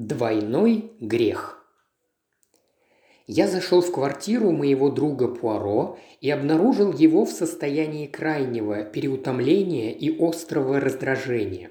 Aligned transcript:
Двойной 0.00 0.92
грех. 1.00 1.58
Я 3.26 3.48
зашел 3.48 3.80
в 3.80 3.90
квартиру 3.90 4.52
моего 4.52 4.90
друга 4.90 5.26
Пуаро 5.26 5.98
и 6.20 6.30
обнаружил 6.30 6.92
его 6.92 7.24
в 7.24 7.32
состоянии 7.32 8.06
крайнего 8.06 8.84
переутомления 8.84 9.90
и 9.90 10.16
острого 10.24 10.78
раздражения. 10.78 11.70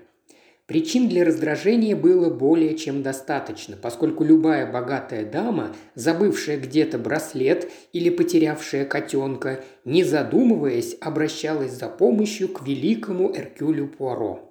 Причин 0.66 1.08
для 1.08 1.24
раздражения 1.24 1.96
было 1.96 2.30
более 2.30 2.76
чем 2.76 3.02
достаточно, 3.02 3.78
поскольку 3.78 4.26
любая 4.26 4.70
богатая 4.70 5.24
дама, 5.24 5.74
забывшая 5.96 6.58
где-то 6.58 6.98
браслет 6.98 7.72
или 7.94 8.10
потерявшая 8.10 8.84
котенка, 8.84 9.64
не 9.86 10.04
задумываясь, 10.04 10.98
обращалась 11.00 11.72
за 11.72 11.88
помощью 11.88 12.50
к 12.50 12.68
великому 12.68 13.34
Эркюлю 13.34 13.88
Пуаро. 13.88 14.47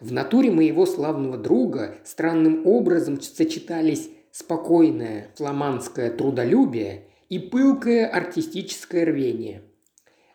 В 0.00 0.12
натуре 0.12 0.50
моего 0.50 0.84
славного 0.84 1.38
друга 1.38 1.96
странным 2.04 2.66
образом 2.66 3.20
сочетались 3.20 4.10
спокойное 4.30 5.30
фламандское 5.36 6.10
трудолюбие 6.10 7.04
и 7.30 7.38
пылкое 7.38 8.06
артистическое 8.06 9.06
рвение. 9.06 9.62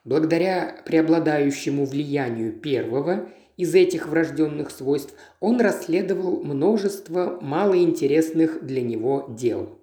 Благодаря 0.03 0.81
преобладающему 0.85 1.85
влиянию 1.85 2.53
первого 2.53 3.29
из 3.55 3.75
этих 3.75 4.07
врожденных 4.07 4.71
свойств 4.71 5.13
он 5.39 5.61
расследовал 5.61 6.41
множество 6.43 7.37
малоинтересных 7.41 8.65
для 8.65 8.81
него 8.81 9.27
дел. 9.29 9.77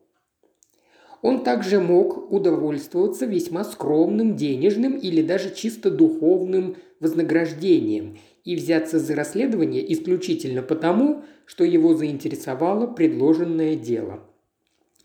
Он 1.22 1.44
также 1.44 1.80
мог 1.80 2.32
удовольствоваться 2.32 3.26
весьма 3.26 3.62
скромным 3.64 4.34
денежным 4.34 4.96
или 4.96 5.22
даже 5.22 5.54
чисто 5.54 5.90
духовным 5.90 6.76
вознаграждением 6.98 8.18
и 8.44 8.56
взяться 8.56 8.98
за 8.98 9.14
расследование 9.14 9.92
исключительно 9.92 10.62
потому, 10.62 11.24
что 11.44 11.64
его 11.64 11.94
заинтересовало 11.94 12.86
предложенное 12.86 13.76
дело. 13.76 14.20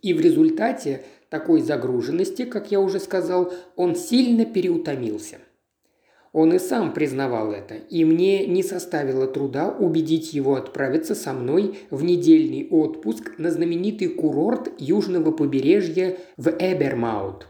И 0.01 0.13
в 0.13 0.19
результате 0.19 1.03
такой 1.29 1.61
загруженности, 1.61 2.43
как 2.43 2.71
я 2.71 2.79
уже 2.79 2.99
сказал, 2.99 3.53
он 3.75 3.95
сильно 3.95 4.45
переутомился. 4.45 5.37
Он 6.33 6.51
и 6.53 6.59
сам 6.59 6.93
признавал 6.93 7.51
это, 7.51 7.75
и 7.75 8.03
мне 8.03 8.47
не 8.47 8.63
составило 8.63 9.27
труда 9.27 9.69
убедить 9.69 10.33
его 10.33 10.55
отправиться 10.55 11.13
со 11.13 11.31
мной 11.31 11.77
в 11.91 12.03
недельный 12.03 12.67
отпуск 12.69 13.33
на 13.37 13.51
знаменитый 13.51 14.09
курорт 14.09 14.71
южного 14.79 15.31
побережья 15.31 16.17
в 16.37 16.49
Эбермаут. 16.49 17.47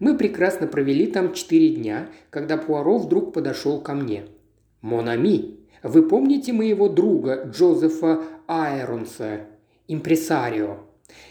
Мы 0.00 0.16
прекрасно 0.16 0.66
провели 0.66 1.06
там 1.06 1.34
четыре 1.34 1.70
дня, 1.70 2.08
когда 2.30 2.56
Пуаро 2.56 2.98
вдруг 2.98 3.32
подошел 3.32 3.80
ко 3.80 3.94
мне– 3.94 4.24
Монами, 4.80 5.56
вы 5.82 6.06
помните 6.06 6.52
моего 6.52 6.88
друга 6.88 7.44
Джозефа 7.44 8.22
Айронса, 8.46 9.46
импресарио?» 9.86 10.78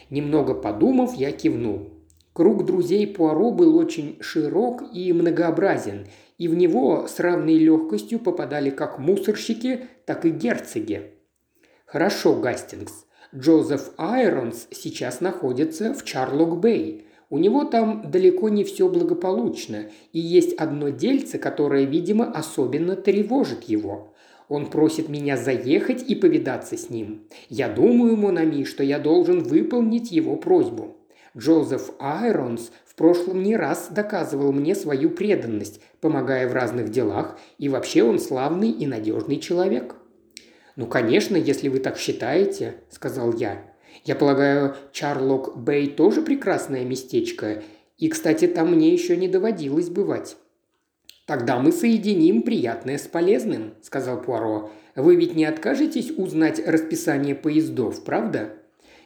Немного 0.10 0.54
подумав, 0.54 1.14
я 1.16 1.32
кивнул. 1.32 1.90
Круг 2.34 2.66
друзей 2.66 3.08
Пуаро 3.08 3.52
был 3.52 3.78
очень 3.78 4.18
широк 4.22 4.84
и 4.94 5.12
многообразен, 5.12 6.08
и 6.38 6.48
в 6.48 6.56
него 6.56 7.08
с 7.08 7.20
равной 7.20 7.58
легкостью 7.58 8.20
попадали 8.20 8.70
как 8.70 9.00
мусорщики, 9.00 9.88
так 10.06 10.26
и 10.26 10.30
герцоги. 10.30 11.14
«Хорошо, 11.86 12.36
Гастингс. 12.36 13.06
Джозеф 13.36 13.90
Айронс 13.98 14.68
сейчас 14.72 15.20
находится 15.20 15.94
в 15.94 16.04
Чарлок-Бэй. 16.04 17.07
У 17.30 17.38
него 17.40 17.66
там 17.66 18.10
далеко 18.10 18.48
не 18.50 18.64
все 18.64 18.88
благополучно, 18.88 19.90
и 20.14 20.20
есть 20.20 20.54
одно 20.54 20.90
дельце, 20.90 21.38
которое, 21.38 21.84
видимо, 21.84 22.32
особенно 22.32 22.96
тревожит 22.96 23.64
его. 23.64 24.14
Он 24.48 24.68
просит 24.68 25.10
меня 25.10 25.36
заехать 25.36 26.04
и 26.10 26.16
повидаться 26.16 26.78
с 26.78 26.90
ним. 26.90 27.28
Я 27.50 27.68
думаю, 27.68 28.16
Монами, 28.16 28.64
что 28.64 28.82
я 28.82 28.98
должен 28.98 29.44
выполнить 29.44 30.10
его 30.10 30.38
просьбу. 30.38 30.96
Джозеф 31.38 31.92
Айронс 32.00 32.72
в 32.86 32.96
прошлом 32.96 33.44
не 33.44 33.58
раз 33.58 33.90
доказывал 33.92 34.54
мне 34.54 34.74
свою 34.74 35.10
преданность, 35.10 35.82
помогая 36.00 36.48
в 36.48 36.54
разных 36.54 36.90
делах, 36.90 37.38
и 37.58 37.68
вообще 37.68 38.04
он 38.04 38.20
славный 38.20 38.72
и 38.72 38.88
надежный 38.88 39.38
человек. 39.38 39.96
«Ну, 40.78 40.88
конечно, 40.88 41.36
если 41.36 41.68
вы 41.68 41.80
так 41.80 41.98
считаете»,– 41.98 42.76
сказал 42.90 43.34
я. 43.34 43.67
Я 44.08 44.16
полагаю, 44.16 44.74
Чарлок-Бэй 44.94 45.88
тоже 45.88 46.22
прекрасное 46.22 46.86
местечко, 46.86 47.62
и, 47.98 48.08
кстати, 48.08 48.48
там 48.48 48.74
мне 48.74 48.94
еще 48.94 49.18
не 49.18 49.28
доводилось 49.28 49.90
бывать». 49.90 50.38
«Тогда 51.26 51.60
мы 51.60 51.74
соединим 51.74 52.42
приятное 52.42 52.98
с 52.98 53.02
полезным»,– 53.02 53.74
сказал 53.82 54.22
Пуаро. 54.22 54.72
«Вы 54.96 55.18
ведь 55.18 55.36
не 55.36 55.44
откажетесь 55.44 56.10
узнать 56.12 56.66
расписание 56.66 57.36
поездов, 57.36 58.06
правда?» 58.06 58.54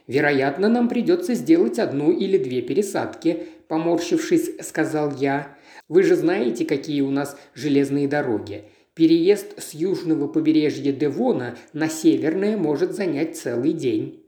«Вероятно, 0.06 0.68
нам 0.68 0.88
придется 0.88 1.34
сделать 1.34 1.80
одну 1.80 2.12
или 2.12 2.38
две 2.38 2.62
пересадки»,– 2.62 3.48
поморщившись, 3.68 4.52
сказал 4.60 5.12
я. 5.18 5.56
«Вы 5.88 6.04
же 6.04 6.14
знаете, 6.14 6.64
какие 6.64 7.00
у 7.00 7.10
нас 7.10 7.36
железные 7.54 8.06
дороги. 8.06 8.66
Переезд 8.94 9.60
с 9.60 9.74
южного 9.74 10.28
побережья 10.28 10.92
Девона 10.92 11.56
на 11.72 11.88
северное 11.88 12.56
может 12.56 12.92
занять 12.92 13.36
целый 13.36 13.72
день». 13.72 14.21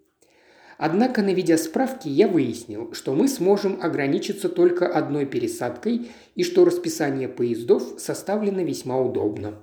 Однако, 0.78 1.22
наведя 1.22 1.56
справки, 1.56 2.08
я 2.08 2.26
выяснил, 2.26 2.92
что 2.92 3.14
мы 3.14 3.28
сможем 3.28 3.78
ограничиться 3.80 4.48
только 4.48 4.86
одной 4.86 5.26
пересадкой 5.26 6.10
и 6.34 6.42
что 6.42 6.64
расписание 6.64 7.28
поездов 7.28 7.82
составлено 7.98 8.62
весьма 8.62 8.98
удобно. 9.00 9.54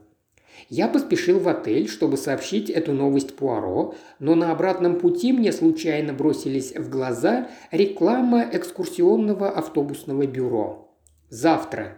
Я 0.69 0.87
поспешил 0.87 1.39
в 1.39 1.47
отель, 1.47 1.89
чтобы 1.89 2.17
сообщить 2.17 2.69
эту 2.69 2.93
новость 2.93 3.35
Пуаро, 3.35 3.95
но 4.19 4.35
на 4.35 4.51
обратном 4.51 4.99
пути 4.99 5.33
мне 5.33 5.51
случайно 5.51 6.13
бросились 6.13 6.73
в 6.75 6.89
глаза 6.89 7.49
реклама 7.71 8.45
экскурсионного 8.51 9.49
автобусного 9.49 10.25
бюро. 10.27 10.95
Завтра. 11.29 11.97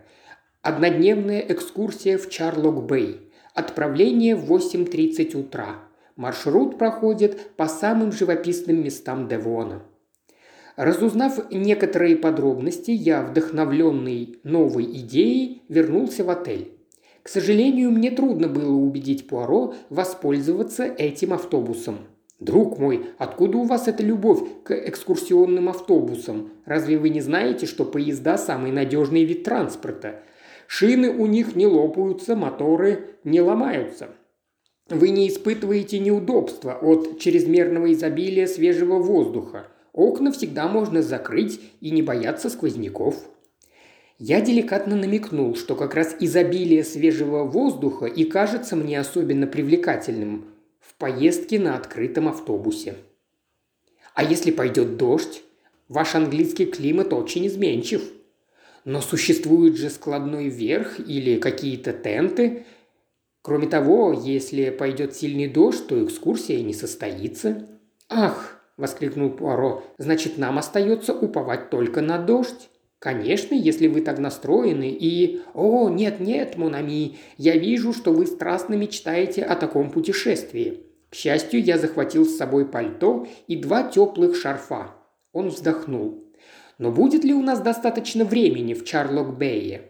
Однодневная 0.61 1.39
экскурсия 1.39 2.17
в 2.17 2.29
Чарлок-Бэй. 2.29 3.31
Отправление 3.53 4.35
в 4.35 4.51
8.30 4.51 5.37
утра. 5.37 5.75
Маршрут 6.15 6.77
проходит 6.77 7.55
по 7.57 7.67
самым 7.67 8.11
живописным 8.11 8.83
местам 8.83 9.27
Девона. 9.27 9.81
Разузнав 10.75 11.51
некоторые 11.51 12.15
подробности, 12.15 12.91
я, 12.91 13.23
вдохновленный 13.23 14.39
новой 14.43 14.85
идеей, 14.85 15.63
вернулся 15.69 16.23
в 16.23 16.29
отель. 16.29 16.71
К 17.23 17.29
сожалению, 17.29 17.91
мне 17.91 18.11
трудно 18.11 18.47
было 18.47 18.73
убедить 18.73 19.27
Пуаро 19.27 19.75
воспользоваться 19.89 20.83
этим 20.83 21.33
автобусом. 21.33 21.99
«Друг 22.39 22.77
мой, 22.77 23.05
откуда 23.17 23.59
у 23.59 23.63
вас 23.63 23.87
эта 23.87 24.03
любовь 24.03 24.41
к 24.63 24.71
экскурсионным 24.71 25.69
автобусам? 25.69 26.51
Разве 26.65 26.97
вы 26.97 27.09
не 27.09 27.21
знаете, 27.21 27.65
что 27.65 27.85
поезда– 27.85 28.37
самый 28.39 28.71
надежный 28.71 29.23
вид 29.23 29.43
транспорта? 29.43 30.23
Шины 30.67 31.09
у 31.09 31.25
них 31.25 31.55
не 31.55 31.65
лопаются, 31.65 32.35
моторы 32.35 33.15
не 33.23 33.39
ломаются. 33.39 34.09
Вы 34.89 35.09
не 35.09 35.29
испытываете 35.29 35.99
неудобства 35.99 36.73
от 36.73 37.19
чрезмерного 37.19 37.93
изобилия 37.93 38.47
свежего 38.47 38.99
воздуха. 38.99 39.67
Окна 39.93 40.31
всегда 40.31 40.67
можно 40.67 41.01
закрыть 41.01 41.61
и 41.79 41.91
не 41.91 42.01
бояться 42.01 42.49
сквозняков. 42.49 43.15
Я 44.19 44.41
деликатно 44.41 44.95
намекнул, 44.95 45.55
что 45.55 45.75
как 45.75 45.95
раз 45.95 46.15
изобилие 46.19 46.83
свежего 46.83 47.43
воздуха 47.43 48.05
и 48.05 48.25
кажется 48.25 48.75
мне 48.75 48.99
особенно 48.99 49.47
привлекательным 49.47 50.45
в 50.79 50.95
поездке 50.95 51.59
на 51.59 51.75
открытом 51.77 52.27
автобусе. 52.27 52.95
А 54.13 54.23
если 54.23 54.51
пойдет 54.51 54.97
дождь? 54.97 55.43
Ваш 55.87 56.15
английский 56.15 56.65
климат 56.65 57.13
очень 57.13 57.47
изменчив. 57.47 58.03
Но 58.85 59.01
существует 59.01 59.77
же 59.77 59.89
складной 59.89 60.49
верх 60.49 60.99
или 60.99 61.37
какие-то 61.37 61.93
тенты, 61.93 62.65
Кроме 63.43 63.67
того, 63.67 64.13
если 64.13 64.69
пойдет 64.69 65.17
сильный 65.17 65.47
дождь, 65.47 65.85
то 65.87 66.01
экскурсия 66.03 66.61
не 66.63 66.73
состоится. 66.73 67.67
«Ах!»– 68.09 68.61
воскликнул 68.77 69.31
Пуаро. 69.31 69.83
«Значит, 69.97 70.37
нам 70.37 70.57
остается 70.57 71.13
уповать 71.13 71.69
только 71.69 72.01
на 72.01 72.17
дождь?» 72.17 72.69
«Конечно, 72.99 73.53
если 73.53 73.87
вы 73.87 73.99
так 73.99 74.17
настроены 74.17 74.89
и...» 74.89 75.41
«О, 75.53 75.89
нет-нет, 75.89 76.57
Монами, 76.57 77.17
я 77.37 77.57
вижу, 77.57 77.91
что 77.91 78.13
вы 78.13 78.27
страстно 78.27 78.75
мечтаете 78.75 79.43
о 79.43 79.57
таком 79.57 79.91
путешествии. 79.91 80.85
К 81.09 81.15
счастью, 81.15 81.61
я 81.61 81.77
захватил 81.77 82.25
с 82.25 82.37
собой 82.37 82.65
пальто 82.65 83.27
и 83.47 83.57
два 83.57 83.83
теплых 83.83 84.37
шарфа». 84.37 84.95
Он 85.33 85.49
вздохнул. 85.49 86.23
«Но 86.77 86.91
будет 86.93 87.25
ли 87.25 87.33
у 87.33 87.41
нас 87.41 87.59
достаточно 87.59 88.23
времени 88.23 88.73
в 88.73 88.85
Чарлок-Бэе?» 88.85 89.89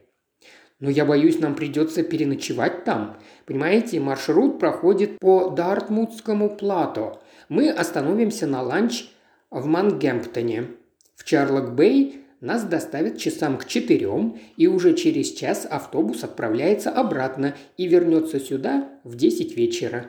Но 0.84 0.90
я 0.90 1.06
боюсь, 1.06 1.40
нам 1.40 1.56
придется 1.56 2.04
переночевать 2.04 2.84
там. 2.84 3.18
Понимаете, 3.46 4.00
маршрут 4.00 4.60
проходит 4.60 5.20
по 5.20 5.50
Дартмутскому 5.50 6.56
плато. 6.56 7.22
Мы 7.50 7.70
остановимся 7.70 8.48
на 8.48 8.62
ланч 8.62 9.10
в 9.52 9.66
Мангемптоне. 9.66 10.68
В 11.16 11.26
Чарлок-Бэй 11.26 12.22
нас 12.40 12.64
доставят 12.64 13.18
часам 13.18 13.58
к 13.58 13.66
четырем, 13.66 14.38
и 14.58 14.68
уже 14.68 14.94
через 14.94 15.32
час 15.32 15.66
автобус 15.70 16.24
отправляется 16.24 16.90
обратно 16.90 17.56
и 17.78 17.88
вернется 17.88 18.40
сюда 18.40 18.90
в 19.04 19.16
десять 19.16 19.56
вечера. 19.56 20.08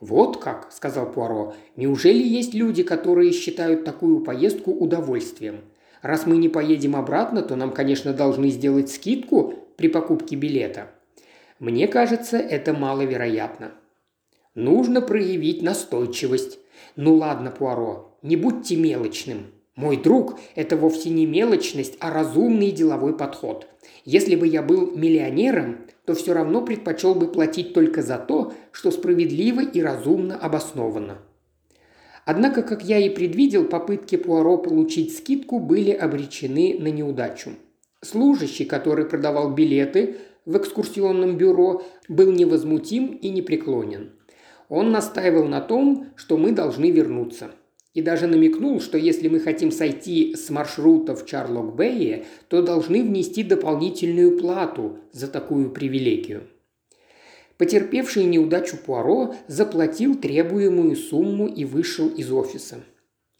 «Вот 0.00 0.38
как»,– 0.38 0.68
сказал 0.72 1.10
Пуаро,– 1.12 1.54
«неужели 1.76 2.22
есть 2.22 2.54
люди, 2.54 2.82
которые 2.82 3.32
считают 3.32 3.84
такую 3.84 4.20
поездку 4.20 4.70
удовольствием? 4.72 5.60
Раз 6.02 6.26
мы 6.26 6.36
не 6.36 6.50
поедем 6.50 6.96
обратно, 6.96 7.42
то 7.42 7.56
нам, 7.56 7.72
конечно, 7.72 8.12
должны 8.12 8.50
сделать 8.50 8.90
скидку 8.90 9.54
при 9.76 9.88
покупке 9.88 10.36
билета. 10.36 10.88
Мне 11.64 11.88
кажется, 11.88 12.36
это 12.36 12.74
маловероятно. 12.74 13.72
Нужно 14.54 15.00
проявить 15.00 15.62
настойчивость. 15.62 16.58
Ну 16.94 17.14
ладно, 17.14 17.50
Пуаро, 17.50 18.18
не 18.20 18.36
будьте 18.36 18.76
мелочным. 18.76 19.46
Мой 19.74 19.96
друг– 19.96 20.38
это 20.56 20.76
вовсе 20.76 21.08
не 21.08 21.24
мелочность, 21.24 21.96
а 22.00 22.12
разумный 22.12 22.70
деловой 22.70 23.16
подход. 23.16 23.66
Если 24.04 24.36
бы 24.36 24.46
я 24.46 24.62
был 24.62 24.94
миллионером, 24.94 25.86
то 26.04 26.12
все 26.12 26.34
равно 26.34 26.60
предпочел 26.60 27.14
бы 27.14 27.28
платить 27.28 27.72
только 27.72 28.02
за 28.02 28.18
то, 28.18 28.52
что 28.70 28.90
справедливо 28.90 29.62
и 29.62 29.80
разумно 29.80 30.36
обосновано. 30.36 31.16
Однако, 32.26 32.60
как 32.62 32.84
я 32.84 32.98
и 32.98 33.08
предвидел, 33.08 33.64
попытки 33.64 34.16
Пуаро 34.16 34.58
получить 34.58 35.16
скидку 35.16 35.60
были 35.60 35.92
обречены 35.92 36.76
на 36.78 36.88
неудачу. 36.88 37.52
Служащий, 38.02 38.66
который 38.66 39.06
продавал 39.06 39.54
билеты 39.54 40.18
в 40.44 40.56
экскурсионном 40.56 41.36
бюро, 41.36 41.82
был 42.08 42.32
невозмутим 42.32 43.16
и 43.16 43.28
непреклонен. 43.30 44.12
Он 44.68 44.90
настаивал 44.90 45.46
на 45.46 45.60
том, 45.60 46.08
что 46.16 46.36
мы 46.36 46.52
должны 46.52 46.90
вернуться– 46.90 47.50
и 47.94 48.02
даже 48.02 48.26
намекнул, 48.26 48.80
что 48.80 48.98
если 48.98 49.28
мы 49.28 49.38
хотим 49.38 49.70
сойти 49.70 50.34
с 50.34 50.50
маршрута 50.50 51.14
в 51.14 51.24
Чарлок-Бэе, 51.24 52.24
то 52.48 52.60
должны 52.60 53.02
внести 53.02 53.44
дополнительную 53.44 54.36
плату 54.36 54.98
за 55.12 55.28
такую 55.28 55.70
привилегию. 55.70 56.48
Потерпевший 57.56 58.24
неудачу 58.24 58.76
Пуаро 58.84 59.36
заплатил 59.46 60.16
требуемую 60.16 60.96
сумму 60.96 61.46
и 61.46 61.64
вышел 61.64 62.08
из 62.08 62.32
офиса. 62.32 62.82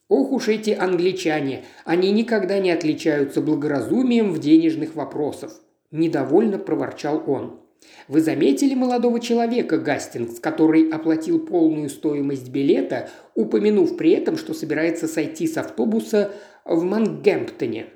Ох 0.09 0.31
уж 0.31 0.47
эти 0.47 0.71
англичане, 0.71 1.65
они 1.85 2.13
никогда 2.13 2.61
не 2.61 2.71
отличаются 2.71 3.41
благоразумием 3.41 4.31
в 4.33 4.39
денежных 4.39 4.95
вопросах, 4.95 5.61
недовольно 5.95 6.59
проворчал 6.59 7.23
он. 7.27 7.61
Вы 8.09 8.21
заметили 8.21 8.75
молодого 8.75 9.21
человека, 9.21 9.79
Гастингс, 9.79 10.41
который 10.41 10.89
оплатил 10.91 11.39
полную 11.39 11.89
стоимость 11.89 12.49
билета, 12.49 13.09
упомянув 13.35 13.97
при 13.97 14.11
этом, 14.13 14.37
что 14.37 14.55
собирается 14.55 15.07
сойти 15.07 15.47
с 15.47 15.57
автобуса 15.57 16.33
в 16.65 16.83
Мангемптоне? 16.85 17.87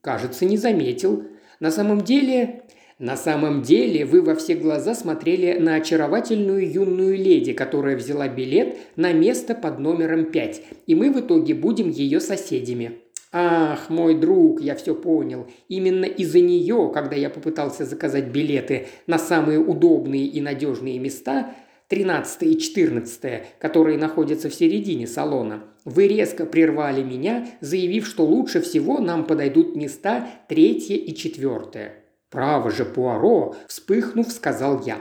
Кажется, 0.00 0.44
не 0.44 0.56
заметил. 0.56 1.24
На 1.60 1.70
самом 1.70 2.00
деле... 2.02 2.62
На 3.00 3.16
самом 3.16 3.62
деле 3.62 4.04
вы 4.04 4.22
во 4.22 4.36
все 4.36 4.54
глаза 4.54 4.94
смотрели 4.94 5.58
на 5.58 5.74
очаровательную 5.74 6.72
юную 6.72 7.16
леди, 7.16 7.52
которая 7.52 7.96
взяла 7.96 8.28
билет 8.28 8.78
на 8.94 9.12
место 9.12 9.56
под 9.56 9.80
номером 9.80 10.26
5, 10.26 10.62
и 10.86 10.94
мы 10.94 11.10
в 11.10 11.18
итоге 11.18 11.54
будем 11.54 11.90
ее 11.90 12.20
соседями. 12.20 13.03
Ах, 13.36 13.90
мой 13.90 14.14
друг, 14.14 14.60
я 14.60 14.76
все 14.76 14.94
понял. 14.94 15.48
Именно 15.68 16.04
из-за 16.04 16.38
нее, 16.38 16.92
когда 16.94 17.16
я 17.16 17.28
попытался 17.28 17.84
заказать 17.84 18.26
билеты 18.26 18.86
на 19.08 19.18
самые 19.18 19.58
удобные 19.58 20.24
и 20.26 20.40
надежные 20.40 21.00
места, 21.00 21.52
13 21.88 22.42
и 22.44 22.60
14, 22.60 23.42
которые 23.58 23.98
находятся 23.98 24.48
в 24.48 24.54
середине 24.54 25.08
салона, 25.08 25.64
вы 25.84 26.06
резко 26.06 26.46
прервали 26.46 27.02
меня, 27.02 27.48
заявив, 27.60 28.06
что 28.06 28.24
лучше 28.24 28.60
всего 28.60 29.00
нам 29.00 29.24
подойдут 29.24 29.74
места 29.74 30.28
третье 30.48 30.94
и 30.94 31.12
четвертое. 31.12 32.04
«Право 32.30 32.70
же, 32.70 32.84
Пуаро!»– 32.84 33.56
вспыхнув, 33.66 34.30
сказал 34.30 34.80
я. 34.86 34.98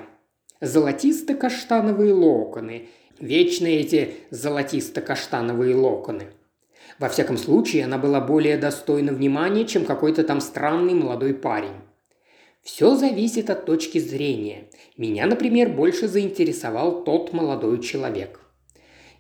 «Золотисто-каштановые 0.60 2.14
локоны. 2.14 2.88
Вечно 3.20 3.68
эти 3.68 4.16
золотисто-каштановые 4.32 5.76
локоны. 5.76 6.30
Во 7.04 7.10
всяком 7.10 7.36
случае, 7.36 7.84
она 7.84 7.98
была 7.98 8.22
более 8.22 8.56
достойна 8.56 9.12
внимания, 9.12 9.66
чем 9.66 9.84
какой-то 9.84 10.24
там 10.24 10.40
странный 10.40 10.94
молодой 10.94 11.34
парень. 11.34 11.82
Все 12.62 12.96
зависит 12.96 13.50
от 13.50 13.66
точки 13.66 13.98
зрения. 13.98 14.70
Меня, 14.96 15.26
например, 15.26 15.68
больше 15.68 16.08
заинтересовал 16.08 17.04
тот 17.04 17.34
молодой 17.34 17.82
человек. 17.82 18.40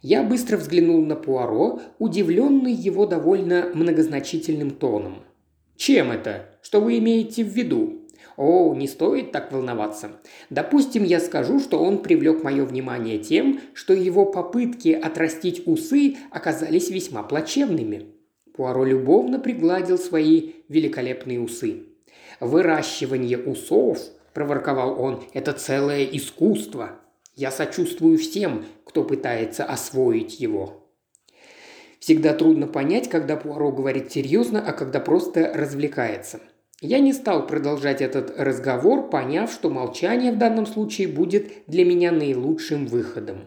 Я 0.01 0.23
быстро 0.23 0.55
взглянул 0.55 1.05
на 1.05 1.17
Пуаро, 1.17 1.81
удивленный 1.99 2.71
его 2.71 3.05
довольно 3.05 3.69
многозначительным 3.73 4.71
тоном. 4.71 5.15
«Чем 5.75 6.09
это? 6.11 6.57
Что 6.61 6.79
вы 6.79 6.99
имеете 6.99 7.43
в 7.43 7.49
виду?» 7.49 8.02
О, 8.35 8.73
не 8.73 8.87
стоит 8.87 9.31
так 9.31 9.51
волноваться. 9.51 10.11
Допустим, 10.49 11.03
я 11.03 11.19
скажу, 11.19 11.59
что 11.59 11.79
он 11.79 11.99
привлек 11.99 12.43
мое 12.43 12.65
внимание 12.65 13.19
тем, 13.19 13.61
что 13.73 13.93
его 13.93 14.25
попытки 14.25 14.89
отрастить 14.89 15.67
усы 15.67 16.17
оказались 16.31 16.89
весьма 16.89 17.23
плачевными. 17.23 18.07
Пуаро 18.55 18.85
любовно 18.85 19.39
пригладил 19.39 19.97
свои 19.97 20.53
великолепные 20.67 21.39
усы. 21.39 21.83
«Выращивание 22.39 23.37
усов»,– 23.37 23.99
проворковал 24.33 24.99
он,– 24.99 25.23
«это 25.33 25.53
целое 25.53 26.03
искусство. 26.03 26.99
Я 27.35 27.51
сочувствую 27.51 28.17
всем, 28.17 28.65
кто 28.83 29.03
пытается 29.03 29.63
освоить 29.63 30.39
его». 30.39 30.89
Всегда 31.99 32.33
трудно 32.33 32.67
понять, 32.67 33.09
когда 33.09 33.37
Пуаро 33.37 33.71
говорит 33.71 34.11
серьезно, 34.11 34.61
а 34.65 34.73
когда 34.73 34.99
просто 34.99 35.51
развлекается– 35.53 36.39
я 36.83 36.99
не 36.99 37.13
стал 37.13 37.47
продолжать 37.47 38.01
этот 38.01 38.37
разговор, 38.37 39.09
поняв, 39.09 39.49
что 39.49 39.69
молчание 39.69 40.33
в 40.33 40.37
данном 40.37 40.65
случае 40.65 41.07
будет 41.07 41.49
для 41.65 41.85
меня 41.85 42.11
наилучшим 42.11 42.87
выходом. 42.87 43.45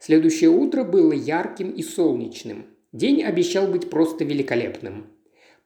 Следующее 0.00 0.50
утро 0.50 0.82
было 0.82 1.12
ярким 1.12 1.70
и 1.70 1.84
солнечным. 1.84 2.66
День 2.90 3.22
обещал 3.22 3.68
быть 3.68 3.88
просто 3.88 4.24
великолепным. 4.24 5.06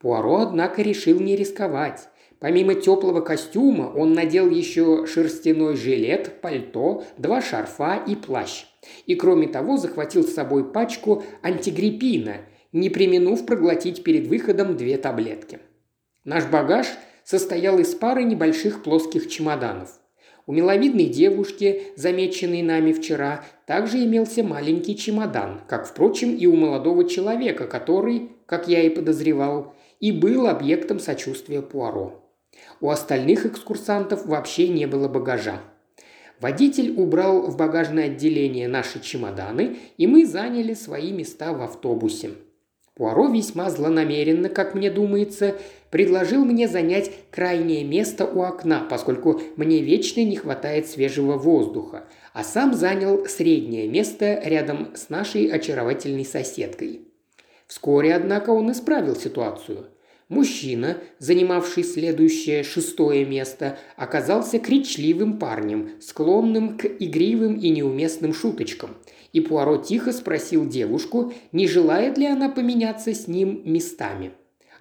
Пуаро, 0.01 0.41
однако, 0.41 0.83
решил 0.83 1.19
не 1.19 1.35
рисковать. 1.35 2.09
Помимо 2.39 2.75
теплого 2.75 3.23
костюма, 3.23 3.91
он 3.97 4.13
надел 4.13 4.51
еще 4.51 5.07
шерстяной 5.07 5.77
жилет, 5.77 6.43
пальто, 6.43 7.05
два 7.17 7.41
шарфа 7.41 8.03
и 8.07 8.17
плащ. 8.17 8.67
И 9.07 9.15
кроме 9.15 9.49
того 9.49 9.79
захватил 9.79 10.25
с 10.25 10.35
собой 10.35 10.71
пачку 10.71 11.23
антигриппина, 11.43 12.43
не 12.73 12.91
применув 12.91 13.47
проглотить 13.47 14.03
перед 14.03 14.27
выходом 14.27 14.77
две 14.77 14.99
таблетки– 14.99 15.59
Наш 16.25 16.47
багаж 16.47 16.87
состоял 17.25 17.79
из 17.79 17.95
пары 17.95 18.23
небольших 18.25 18.83
плоских 18.83 19.29
чемоданов. 19.29 19.99
У 20.47 20.53
миловидной 20.53 21.07
девушки, 21.07 21.83
замеченной 21.97 22.63
нами 22.63 22.93
вчера, 22.93 23.45
также 23.67 24.05
имелся 24.05 24.43
маленький 24.43 24.97
чемодан, 24.97 25.61
как, 25.69 25.87
впрочем, 25.87 26.35
и 26.35 26.47
у 26.47 26.57
молодого 26.57 27.09
человека, 27.09 27.67
который, 27.67 28.31
как 28.47 28.69
я 28.69 28.83
и 28.83 28.89
подозревал, 28.89 29.75
и 30.01 30.11
был 30.11 30.49
объектом 30.49 30.99
сочувствия 30.99 31.63
Пуаро. 31.63 32.21
У 32.81 32.91
остальных 32.91 33.47
экскурсантов 33.47 34.27
вообще 34.27 34.69
не 34.69 34.87
было 34.87 35.09
багажа. 35.09 35.61
Водитель 36.41 37.01
убрал 37.01 37.43
в 37.43 37.57
багажное 37.57 38.07
отделение 38.07 38.67
наши 38.67 39.01
чемоданы, 39.01 39.77
и 39.97 40.09
мы 40.09 40.27
заняли 40.27 40.75
свои 40.75 41.13
места 41.13 41.53
в 41.53 41.63
автобусе. 41.63 42.31
Пуаро 42.95 43.29
весьма 43.29 43.71
злонамеренно, 43.71 44.51
как 44.51 44.75
мне 44.75 44.91
думается, 44.91 45.57
предложил 45.91 46.45
мне 46.45 46.69
занять 46.69 47.11
крайнее 47.31 47.85
место 47.85 48.27
у 48.27 48.43
окна, 48.43 48.87
поскольку 48.89 49.41
мне 49.57 49.81
вечно 49.81 50.23
не 50.23 50.37
хватает 50.37 50.87
свежего 50.87 51.39
воздуха, 51.39 52.07
а 52.35 52.45
сам 52.45 52.75
занял 52.75 53.25
среднее 53.27 53.89
место 53.89 54.43
рядом 54.45 54.95
с 54.95 55.09
нашей 55.09 55.47
очаровательной 55.47 56.27
соседкой. 56.27 57.09
Вскоре, 57.67 58.15
однако, 58.15 58.51
он 58.51 58.71
исправил 58.73 59.17
ситуацию. 59.17 59.87
Мужчина, 60.29 60.99
занимавший 61.19 61.85
следующее 61.85 62.63
шестое 62.63 63.25
место, 63.25 63.79
оказался 63.97 64.59
кричливым 64.59 65.39
парнем, 65.39 65.93
склонным 66.01 66.77
к 66.77 66.85
игривым 66.85 67.57
и 67.57 67.71
неуместным 67.71 68.35
шуточкам– 68.35 68.97
и 69.33 69.41
Пуаро 69.41 69.79
тихо 69.79 70.13
спросил 70.13 70.69
девушку, 70.69 71.33
не 71.53 71.67
желает 71.67 72.19
ли 72.19 72.27
она 72.27 72.49
поменяться 72.49 73.15
с 73.15 73.27
ним 73.27 73.63
местами. 73.65 74.33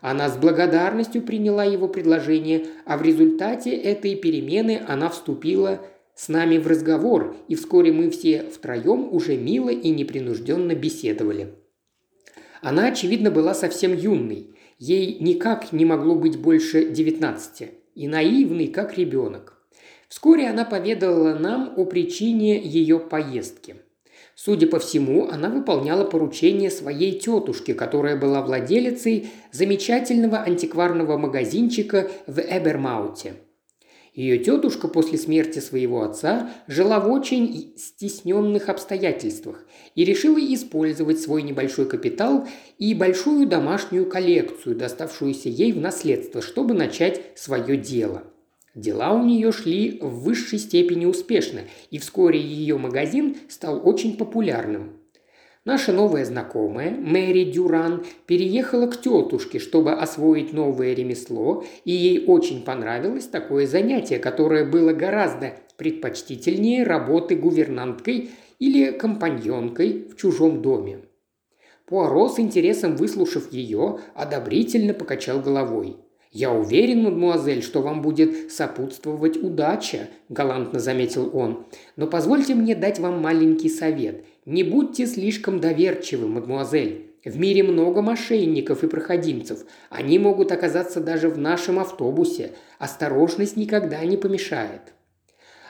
Она 0.02 0.30
с 0.30 0.38
благодарностью 0.38 1.22
приняла 1.22 1.64
его 1.64 1.88
предложение, 1.88 2.66
а 2.86 2.98
в 2.98 3.02
результате 3.02 3.72
этой 3.76 4.16
перемены 4.16 4.82
она 4.88 5.10
вступила 5.10 5.82
с 6.16 6.28
нами 6.28 6.58
в 6.58 6.68
разговор, 6.68 7.36
и 7.48 7.56
вскоре 7.56 7.92
мы 7.92 8.10
все 8.10 8.44
втроем 8.44 9.14
уже 9.14 9.38
мило 9.38 9.70
и 9.70 9.90
непринужденно 9.90 10.76
беседовали. 10.76 11.54
Она, 12.62 12.88
очевидно, 12.88 13.32
была 13.32 13.54
совсем 13.54 13.96
юной. 13.96 14.50
Ей 14.78 15.18
никак 15.20 15.72
не 15.72 15.86
могло 15.86 16.16
быть 16.16 16.38
больше 16.38 16.90
девятнадцати. 16.90 17.72
И 17.94 18.08
наивной, 18.08 18.68
как 18.68 18.98
ребенок. 18.98 19.62
Вскоре 20.08 20.48
она 20.48 20.66
поведала 20.66 21.36
нам 21.36 21.74
о 21.78 21.86
причине 21.86 22.62
ее 22.62 23.00
поездки– 23.00 23.76
Судя 24.44 24.66
по 24.66 24.80
всему, 24.80 25.28
она 25.28 25.50
выполняла 25.50 26.04
поручение 26.04 26.72
своей 26.72 27.20
тетушки, 27.20 27.74
которая 27.74 28.20
была 28.20 28.42
владелицей 28.42 29.30
замечательного 29.52 30.40
антикварного 30.40 31.16
магазинчика 31.16 32.10
в 32.26 32.40
Эбермауте. 32.40 33.36
Ее 34.16 34.40
тетушка 34.40 34.88
после 34.88 35.20
смерти 35.20 35.60
своего 35.60 36.02
отца 36.02 36.50
жила 36.66 37.00
в 37.00 37.12
очень 37.12 37.76
стесненных 37.78 38.68
обстоятельствах 38.70 39.64
и 39.94 40.04
решила 40.04 40.40
использовать 40.40 41.22
свой 41.22 41.44
небольшой 41.44 41.86
капитал 41.86 42.48
и 42.80 42.96
большую 42.96 43.46
домашнюю 43.48 44.10
коллекцию, 44.10 44.76
доставшуюся 44.76 45.50
ей 45.50 45.72
в 45.72 45.80
наследство, 45.80 46.42
чтобы 46.42 46.74
начать 46.74 47.22
свое 47.36 47.78
дело. 47.78 48.24
Дела 48.74 49.14
у 49.14 49.24
нее 49.24 49.52
шли 49.52 50.00
в 50.02 50.24
высшей 50.24 50.58
степени 50.58 51.06
успешно, 51.06 51.62
и 51.90 51.98
вскоре 51.98 52.40
ее 52.40 52.78
магазин 52.78 53.36
стал 53.50 53.82
очень 53.86 54.16
популярным. 54.16 55.02
Наша 55.64 55.92
новая 55.92 56.26
знакомая, 56.26 56.90
Мэри 56.90 57.44
Дюран, 57.44 58.04
переехала 58.26 58.88
к 58.88 59.00
тетушке, 59.00 59.60
чтобы 59.60 59.92
освоить 59.92 60.54
новое 60.54 60.94
ремесло, 60.94 61.64
и 61.86 61.92
ей 61.92 62.26
очень 62.26 62.64
понравилось 62.64 63.28
такое 63.28 63.68
занятие, 63.68 64.18
которое 64.18 64.66
было 64.66 64.94
гораздо 64.94 65.54
предпочтительнее 65.78 66.84
работы 66.84 67.36
гувернанткой 67.36 68.32
или 68.58 68.92
компаньонкой 68.92 70.08
в 70.10 70.16
чужом 70.16 70.62
доме. 70.64 71.02
Пуаро 71.86 72.30
с 72.30 72.40
интересом 72.40 72.96
выслушав 72.96 73.52
ее, 73.52 74.00
одобрительно 74.16 74.94
покачал 74.94 75.42
головой. 75.42 75.98
«Я 76.32 76.54
уверен, 76.54 77.04
мадемуазель, 77.04 77.62
что 77.62 77.82
вам 77.82 78.02
будет 78.02 78.52
сопутствовать 78.52 79.36
удача»,– 79.36 80.08
галантно 80.30 80.80
заметил 80.80 81.30
он. 81.34 81.66
«Но 81.98 82.08
позвольте 82.08 82.56
мне 82.56 82.74
дать 82.74 83.00
вам 83.00 83.22
маленький 83.22 83.68
совет. 83.68 84.24
Не 84.46 84.64
будьте 84.64 85.06
слишком 85.08 85.60
доверчивы, 85.60 86.30
мадмуазель. 86.30 87.12
В 87.26 87.38
мире 87.38 87.64
много 87.64 88.02
мошенников 88.02 88.84
и 88.84 88.88
проходимцев. 88.88 89.66
Они 89.90 90.20
могут 90.20 90.54
оказаться 90.54 91.02
даже 91.02 91.28
в 91.28 91.38
нашем 91.38 91.80
автобусе. 91.80 92.52
Осторожность 92.80 93.58
никогда 93.58 94.04
не 94.06 94.16
помешает». 94.16 94.94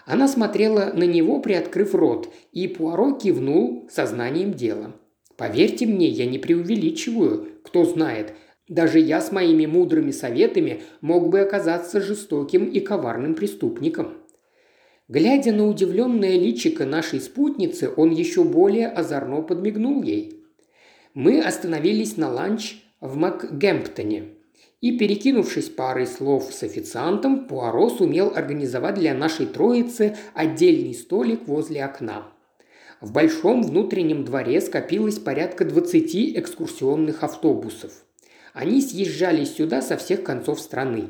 Она 0.05 0.27
смотрела 0.27 0.91
на 0.93 1.03
него, 1.03 1.39
приоткрыв 1.39 1.95
рот, 1.95 2.31
и 2.51 2.67
Пуаро 2.67 3.13
кивнул 3.13 3.89
сознанием 3.91 4.53
дела. 4.53 4.93
«Поверьте 5.37 5.87
мне, 5.87 6.07
я 6.07 6.27
не 6.27 6.37
преувеличиваю. 6.37 7.47
Кто 7.63 7.83
знает, 7.83 8.33
даже 8.71 8.99
я 8.99 9.19
с 9.19 9.31
моими 9.31 9.65
мудрыми 9.65 10.11
советами 10.11 10.81
мог 11.01 11.29
бы 11.29 11.41
оказаться 11.41 11.99
жестоким 11.99 12.65
и 12.65 12.79
коварным 12.79 13.35
преступником». 13.35 14.17
Глядя 15.09 15.51
на 15.51 15.67
удивленное 15.67 16.37
личико 16.37 16.85
нашей 16.85 17.19
спутницы, 17.19 17.91
он 17.97 18.11
еще 18.11 18.45
более 18.45 18.87
озорно 18.87 19.41
подмигнул 19.41 20.03
ей. 20.03 20.45
Мы 21.13 21.41
остановились 21.41 22.15
на 22.15 22.31
ланч 22.31 22.81
в 23.01 23.17
МакГемптоне. 23.17 24.29
И, 24.79 24.97
перекинувшись 24.97 25.67
парой 25.67 26.07
слов 26.07 26.53
с 26.53 26.63
официантом, 26.63 27.45
Пуаро 27.47 27.89
сумел 27.89 28.31
организовать 28.33 28.95
для 28.95 29.13
нашей 29.13 29.47
троицы 29.47 30.15
отдельный 30.33 30.93
столик 30.93 31.45
возле 31.45 31.83
окна. 31.83 32.27
В 33.01 33.11
большом 33.11 33.63
внутреннем 33.63 34.23
дворе 34.23 34.61
скопилось 34.61 35.19
порядка 35.19 35.65
20 35.65 36.37
экскурсионных 36.37 37.21
автобусов. 37.23 37.91
Они 38.53 38.81
съезжались 38.81 39.55
сюда 39.55 39.81
со 39.81 39.97
всех 39.97 40.23
концов 40.23 40.59
страны. 40.59 41.09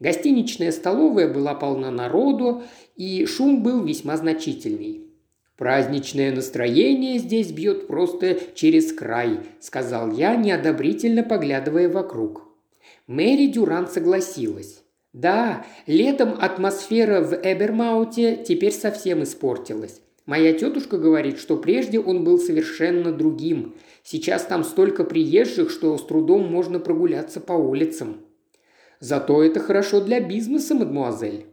Гостиничная 0.00 0.72
столовая 0.72 1.32
была 1.32 1.54
полна 1.54 1.90
народу, 1.90 2.62
и 2.96 3.24
шум 3.26 3.62
был 3.62 3.84
весьма 3.84 4.16
значительный. 4.16 5.06
«Праздничное 5.56 6.34
настроение 6.34 7.18
здесь 7.18 7.52
бьет 7.52 7.86
просто 7.86 8.36
через 8.54 8.92
край»,– 8.92 9.40
сказал 9.60 10.10
я, 10.10 10.34
неодобрительно 10.34 11.22
поглядывая 11.22 11.88
вокруг. 11.88 12.48
Мэри 13.06 13.46
Дюран 13.46 13.86
согласилась. 13.86 14.82
«Да, 15.12 15.64
летом 15.86 16.36
атмосфера 16.40 17.20
в 17.20 17.34
Эбермауте 17.34 18.42
теперь 18.44 18.72
совсем 18.72 19.22
испортилась. 19.22 20.00
Моя 20.24 20.52
тетушка 20.52 20.98
говорит, 20.98 21.38
что 21.38 21.56
прежде 21.56 22.00
он 22.00 22.24
был 22.24 22.38
совершенно 22.38 23.12
другим. 23.12 23.74
Сейчас 24.02 24.44
там 24.44 24.64
столько 24.64 25.04
приезжих, 25.04 25.70
что 25.70 25.96
с 25.96 26.04
трудом 26.04 26.50
можно 26.50 26.80
прогуляться 26.80 27.40
по 27.40 27.52
улицам. 27.52 28.16
Зато 29.00 29.42
это 29.42 29.60
хорошо 29.60 30.00
для 30.00 30.20
бизнеса, 30.20 30.74
мадмуазель. 30.74 31.46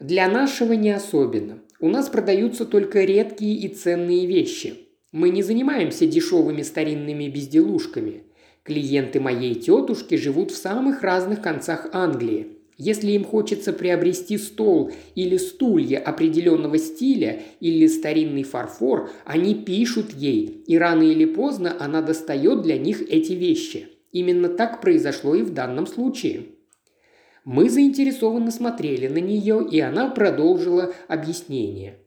Для 0.00 0.28
нашего 0.28 0.72
не 0.74 0.90
особенно. 0.90 1.60
У 1.80 1.88
нас 1.88 2.08
продаются 2.08 2.64
только 2.64 3.04
редкие 3.04 3.56
и 3.56 3.68
ценные 3.68 4.26
вещи. 4.26 4.88
Мы 5.12 5.30
не 5.30 5.42
занимаемся 5.42 6.06
дешевыми 6.06 6.62
старинными 6.62 7.28
безделушками. 7.28 8.24
Клиенты 8.62 9.20
моей 9.20 9.54
тетушки 9.54 10.16
живут 10.16 10.50
в 10.50 10.56
самых 10.56 11.02
разных 11.02 11.40
концах 11.40 11.88
Англии. 11.92 12.57
Если 12.78 13.10
им 13.10 13.24
хочется 13.24 13.72
приобрести 13.72 14.38
стол 14.38 14.92
или 15.16 15.36
стулья 15.36 15.98
определенного 15.98 16.78
стиля 16.78 17.42
или 17.58 17.88
старинный 17.88 18.44
фарфор, 18.44 19.10
они 19.24 19.56
пишут 19.56 20.12
ей, 20.12 20.62
и 20.64 20.78
рано 20.78 21.02
или 21.02 21.24
поздно 21.24 21.76
она 21.80 22.02
достает 22.02 22.62
для 22.62 22.78
них 22.78 23.02
эти 23.02 23.32
вещи. 23.32 23.88
Именно 24.12 24.48
так 24.48 24.80
произошло 24.80 25.34
и 25.34 25.42
в 25.42 25.52
данном 25.52 25.88
случае. 25.88 26.46
Мы 27.44 27.68
заинтересованно 27.68 28.52
смотрели 28.52 29.08
на 29.08 29.18
нее, 29.18 29.66
и 29.68 29.80
она 29.80 30.08
продолжила 30.08 30.94
объяснение. 31.08 31.98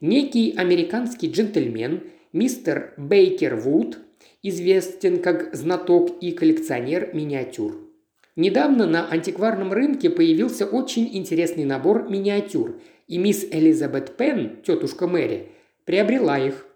Некий 0.00 0.54
американский 0.56 1.30
джентльмен, 1.30 2.02
мистер 2.32 2.94
Бейкер 2.96 3.54
Вуд, 3.54 3.98
известен 4.42 5.22
как 5.22 5.54
знаток 5.54 6.20
и 6.20 6.32
коллекционер 6.32 7.14
миниатюр. 7.14 7.85
Недавно 8.36 8.86
на 8.86 9.08
антикварном 9.08 9.72
рынке 9.72 10.10
появился 10.10 10.66
очень 10.66 11.08
интересный 11.16 11.64
набор 11.64 12.10
миниатюр, 12.10 12.78
и 13.08 13.16
мисс 13.16 13.46
Элизабет 13.50 14.18
Пен, 14.18 14.58
тетушка 14.62 15.06
Мэри, 15.06 15.48
приобрела 15.86 16.38
их. 16.38 16.66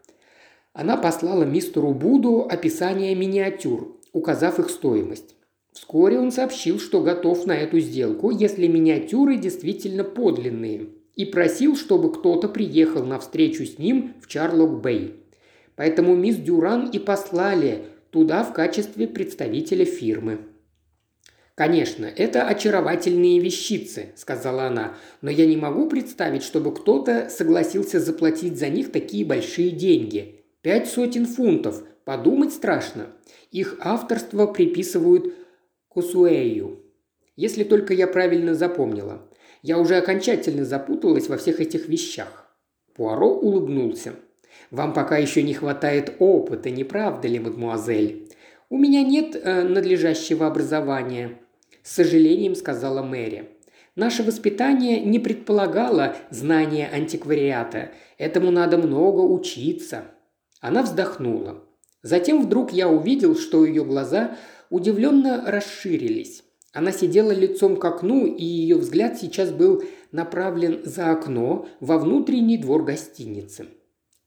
Она 0.72 0.96
послала 0.96 1.44
мистеру 1.44 1.92
Буду 1.92 2.46
описание 2.48 3.14
миниатюр, 3.14 3.98
указав 4.14 4.58
их 4.58 4.70
стоимость. 4.70 5.34
Вскоре 5.72 6.18
он 6.18 6.32
сообщил, 6.32 6.80
что 6.80 7.02
готов 7.02 7.44
на 7.44 7.52
эту 7.52 7.78
сделку, 7.78 8.30
если 8.30 8.66
миниатюры 8.66 9.36
действительно 9.36 10.02
подлинные, 10.02 10.86
и 11.14 11.26
просил, 11.26 11.76
чтобы 11.76 12.10
кто-то 12.12 12.48
приехал 12.48 13.04
на 13.04 13.18
встречу 13.18 13.66
с 13.66 13.78
ним 13.78 14.14
в 14.22 14.28
Чарлок-Бэй. 14.28 15.16
Поэтому 15.76 16.16
мисс 16.16 16.36
Дюран 16.36 16.88
и 16.88 16.98
послали 16.98 17.84
туда 18.10 18.44
в 18.44 18.54
качестве 18.54 19.06
представителя 19.06 19.84
фирмы. 19.84 20.38
«Конечно, 21.60 22.06
это 22.06 22.44
очаровательные 22.44 23.38
вещицы»,– 23.38 24.12
сказала 24.16 24.68
она,– 24.68 24.94
«но 25.20 25.28
я 25.28 25.44
не 25.44 25.58
могу 25.58 25.90
представить, 25.90 26.42
чтобы 26.42 26.74
кто-то 26.74 27.28
согласился 27.28 28.00
заплатить 28.00 28.58
за 28.58 28.70
них 28.70 28.90
такие 28.90 29.26
большие 29.26 29.68
деньги. 29.68 30.42
Пять 30.62 30.88
сотен 30.88 31.26
фунтов. 31.26 31.82
Подумать 32.06 32.54
страшно. 32.54 33.08
Их 33.50 33.76
авторство 33.80 34.46
приписывают 34.46 35.34
Кусуэю. 35.90 36.80
Если 37.36 37.64
только 37.64 37.92
я 37.92 38.06
правильно 38.06 38.54
запомнила. 38.54 39.28
Я 39.60 39.78
уже 39.78 39.96
окончательно 39.96 40.64
запуталась 40.64 41.28
во 41.28 41.36
всех 41.36 41.60
этих 41.60 41.90
вещах. 41.90 42.56
Пуаро 42.94 43.28
улыбнулся. 43.28 44.14
«Вам 44.70 44.94
пока 44.94 45.18
еще 45.18 45.42
не 45.42 45.52
хватает 45.52 46.14
опыта, 46.20 46.70
не 46.70 46.84
правда 46.84 47.28
ли, 47.28 47.38
мадмуазель? 47.38 48.30
У 48.70 48.78
меня 48.78 49.02
нет 49.02 49.36
э, 49.36 49.62
надлежащего 49.62 50.46
образования»,– 50.46 51.36
с 51.82 51.92
сожалением 51.92 52.54
сказала 52.54 53.02
Мэри. 53.02 53.50
«Наше 53.96 54.22
воспитание 54.22 55.00
не 55.00 55.18
предполагало 55.18 56.16
знания 56.30 56.88
антиквариата. 56.92 57.90
Этому 58.18 58.50
надо 58.50 58.78
много 58.78 59.20
учиться». 59.20 60.04
Она 60.60 60.82
вздохнула. 60.82 61.64
Затем 62.02 62.42
вдруг 62.42 62.72
я 62.72 62.88
увидел, 62.88 63.36
что 63.36 63.64
ее 63.64 63.84
глаза 63.84 64.36
удивленно 64.70 65.44
расширились. 65.46 66.44
Она 66.72 66.92
сидела 66.92 67.32
лицом 67.32 67.76
к 67.76 67.84
окну, 67.84 68.26
и 68.26 68.44
ее 68.44 68.76
взгляд 68.76 69.18
сейчас 69.18 69.50
был 69.50 69.82
направлен 70.12 70.82
за 70.84 71.10
окно 71.10 71.66
во 71.80 71.98
внутренний 71.98 72.58
двор 72.58 72.84
гостиницы. 72.84 73.66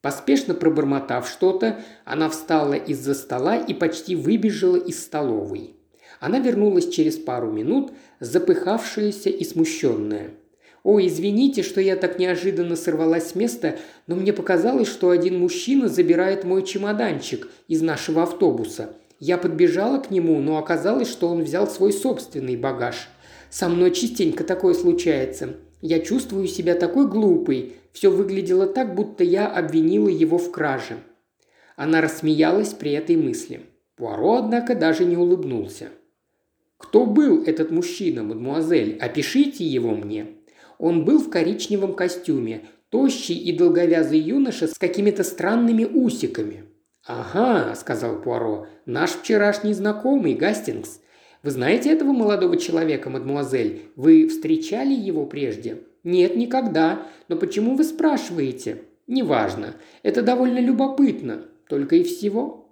Поспешно 0.01 0.53
пробормотав 0.53 1.29
что-то, 1.29 1.79
она 2.03 2.29
встала 2.29 2.73
из-за 2.73 3.13
стола 3.13 3.55
и 3.55 3.73
почти 3.73 4.17
выбежала 4.17 4.75
из 4.75 5.01
столовой. 5.01 5.77
Она 6.23 6.39
вернулась 6.39 6.87
через 6.87 7.17
пару 7.17 7.51
минут, 7.51 7.91
запыхавшаяся 8.21 9.29
и 9.29 9.43
смущенная. 9.43 10.29
«О, 10.81 11.01
извините, 11.01 11.63
что 11.63 11.81
я 11.81 11.97
так 11.97 12.17
неожиданно 12.17 12.77
сорвалась 12.77 13.31
с 13.31 13.35
места, 13.35 13.75
но 14.07 14.15
мне 14.15 14.31
показалось, 14.31 14.87
что 14.87 15.09
один 15.09 15.37
мужчина 15.37 15.89
забирает 15.89 16.45
мой 16.45 16.63
чемоданчик 16.63 17.49
из 17.67 17.81
нашего 17.81 18.23
автобуса. 18.23 18.95
Я 19.19 19.37
подбежала 19.37 19.97
к 19.97 20.11
нему, 20.11 20.39
но 20.39 20.57
оказалось, 20.57 21.11
что 21.11 21.27
он 21.27 21.43
взял 21.43 21.67
свой 21.67 21.91
собственный 21.91 22.55
багаж. 22.55 23.09
Со 23.49 23.67
мной 23.67 23.91
частенько 23.91 24.45
такое 24.45 24.75
случается. 24.75 25.57
Я 25.81 25.99
чувствую 25.99 26.47
себя 26.47 26.75
такой 26.75 27.09
глупой. 27.09 27.73
Все 27.91 28.09
выглядело 28.09 28.65
так, 28.65 28.95
будто 28.95 29.25
я 29.25 29.47
обвинила 29.47 30.07
его 30.07 30.37
в 30.37 30.51
краже. 30.51 30.99
Она 31.75 31.99
рассмеялась 31.99 32.69
при 32.69 32.93
этой 32.93 33.17
мысли. 33.17 33.59
Пуаро, 33.97 34.35
однако, 34.35 34.73
даже 34.73 35.03
не 35.03 35.17
улыбнулся. 35.17 35.89
«Кто 36.83 37.05
был 37.05 37.43
этот 37.43 37.71
мужчина, 37.71 38.23
мадмуазель? 38.23 38.97
Опишите 38.99 39.63
его 39.63 39.91
мне». 39.95 40.27
Он 40.77 41.05
был 41.05 41.19
в 41.19 41.29
коричневом 41.29 41.93
костюме, 41.93 42.65
тощий 42.89 43.37
и 43.37 43.57
долговязый 43.57 44.19
юноша 44.19 44.67
с 44.67 44.77
какими-то 44.77 45.23
странными 45.23 45.85
усиками. 45.85 46.65
«Ага»,– 47.05 47.73
сказал 47.75 48.21
Пуаро,– 48.21 48.67
«наш 48.85 49.11
вчерашний 49.11 49.73
знакомый, 49.73 50.33
Гастингс. 50.35 50.99
Вы 51.41 51.51
знаете 51.51 51.89
этого 51.89 52.11
молодого 52.11 52.57
человека, 52.57 53.09
мадмуазель? 53.09 53.83
Вы 53.95 54.27
встречали 54.27 54.93
его 54.93 55.25
прежде?» 55.25 55.83
«Нет, 56.03 56.35
никогда. 56.35 57.07
Но 57.29 57.37
почему 57.37 57.75
вы 57.77 57.85
спрашиваете?» 57.85 58.83
«Неважно. 59.07 59.75
Это 60.01 60.21
довольно 60.21 60.59
любопытно. 60.59 61.45
Только 61.69 61.95
и 61.95 62.03
всего». 62.03 62.62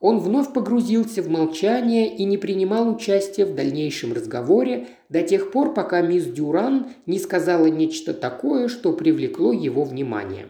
Он 0.00 0.20
вновь 0.20 0.52
погрузился 0.52 1.22
в 1.22 1.28
молчание 1.28 2.16
и 2.16 2.24
не 2.24 2.38
принимал 2.38 2.88
участия 2.88 3.44
в 3.44 3.54
дальнейшем 3.54 4.12
разговоре 4.12 4.86
до 5.08 5.22
тех 5.22 5.50
пор, 5.50 5.74
пока 5.74 6.02
мисс 6.02 6.24
Дюран 6.24 6.86
не 7.06 7.18
сказала 7.18 7.66
нечто 7.66 8.14
такое, 8.14 8.68
что 8.68 8.92
привлекло 8.92 9.52
его 9.52 9.82
внимание. 9.82 10.46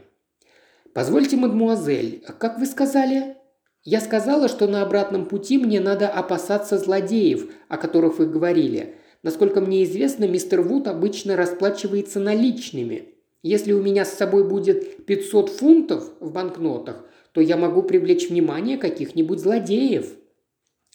«Позвольте, 0.93 1.37
мадмуазель, 1.37 2.23
как 2.39 2.59
вы 2.59 2.67
сказали?» 2.67 3.37
«Я 3.85 4.01
сказала, 4.01 4.49
что 4.49 4.67
на 4.67 4.83
обратном 4.83 5.25
пути 5.25 5.57
мне 5.57 5.81
надо 5.81 6.09
опасаться 6.09 6.77
злодеев, 6.77 7.51
о 7.69 7.79
которых 7.79 8.19
вы 8.19 8.27
говорили. 8.27 8.97
Насколько 9.23 9.61
мне 9.61 9.85
известно, 9.85 10.27
мистер 10.27 10.61
Вуд 10.61 10.89
обычно 10.89 11.37
расплачивается 11.37 12.21
наличными. 12.21 13.15
Если 13.43 13.73
у 13.73 13.81
меня 13.81 14.05
с 14.05 14.13
собой 14.13 14.47
будет 14.47 15.07
500 15.07 15.49
фунтов 15.49 16.11
в 16.21 16.33
банкнотах, 16.33 17.05
то 17.39 17.43
я 17.43 17.57
могу 17.57 17.85
привлечь 17.85 18.29
внимание 18.29 18.77
каких-нибудь 18.77 19.39
злодеев». 19.39 20.07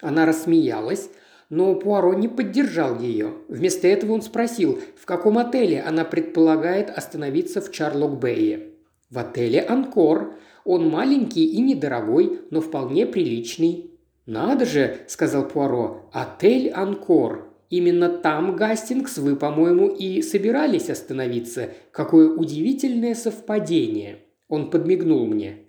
Она 0.01 0.25
рассмеялась, 0.25 1.09
но 1.49 1.73
Пуаро 1.73 2.13
не 2.15 2.27
поддержал 2.27 2.99
ее. 2.99 3.35
Вместо 3.47 3.87
этого 3.87 4.11
он 4.11 4.21
спросил, 4.21 4.77
в 5.01 5.05
каком 5.05 5.37
отеле 5.37 5.81
она 5.81 6.03
предполагает 6.03 6.89
остановиться 6.89 7.61
в 7.61 7.71
Чарлок-Бэе. 7.71 8.73
«В 9.09 9.19
отеле 9.19 9.61
«Анкор». 9.61 10.33
Он 10.65 10.89
маленький 10.89 11.45
и 11.45 11.61
недорогой, 11.61 12.41
но 12.51 12.59
вполне 12.59 13.05
приличный». 13.05 13.91
«Надо 14.25 14.65
же»,– 14.65 14.97
сказал 15.07 15.47
Пуаро,– 15.47 16.09
«отель 16.11 16.71
«Анкор». 16.71 17.53
Именно 17.69 18.09
там, 18.09 18.57
Гастингс, 18.57 19.17
вы, 19.17 19.37
по-моему, 19.37 19.87
и 19.87 20.21
собирались 20.21 20.89
остановиться. 20.89 21.69
Какое 21.91 22.27
удивительное 22.27 23.15
совпадение!» 23.15 24.25
Он 24.49 24.69
подмигнул 24.69 25.25
мне. 25.25 25.62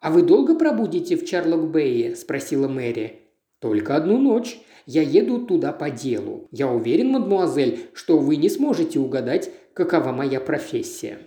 «А 0.00 0.12
вы 0.12 0.22
долго 0.22 0.54
пробудете 0.54 1.16
в 1.16 1.24
Чарлок-Бэе?»– 1.24 2.14
спросила 2.16 2.68
Мэри. 2.68 3.22
«Только 3.58 3.96
одну 3.96 4.16
ночь. 4.18 4.60
Я 4.86 5.02
еду 5.02 5.44
туда 5.44 5.72
по 5.72 5.90
делу. 5.90 6.46
Я 6.52 6.68
уверен, 6.68 7.10
мадмуазель, 7.10 7.90
что 7.94 8.18
вы 8.18 8.36
не 8.36 8.48
сможете 8.48 9.00
угадать, 9.00 9.50
какова 9.74 10.12
моя 10.12 10.40
профессия». 10.40 11.18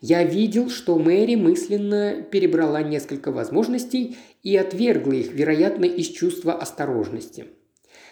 Я 0.00 0.22
видел, 0.22 0.68
что 0.68 0.98
Мэри 0.98 1.34
мысленно 1.34 2.22
перебрала 2.30 2.82
несколько 2.82 3.32
возможностей 3.32 4.18
и 4.42 4.56
отвергла 4.56 5.12
их, 5.12 5.32
вероятно, 5.32 5.86
из 5.86 6.08
чувства 6.08 6.52
осторожности. 6.52 7.46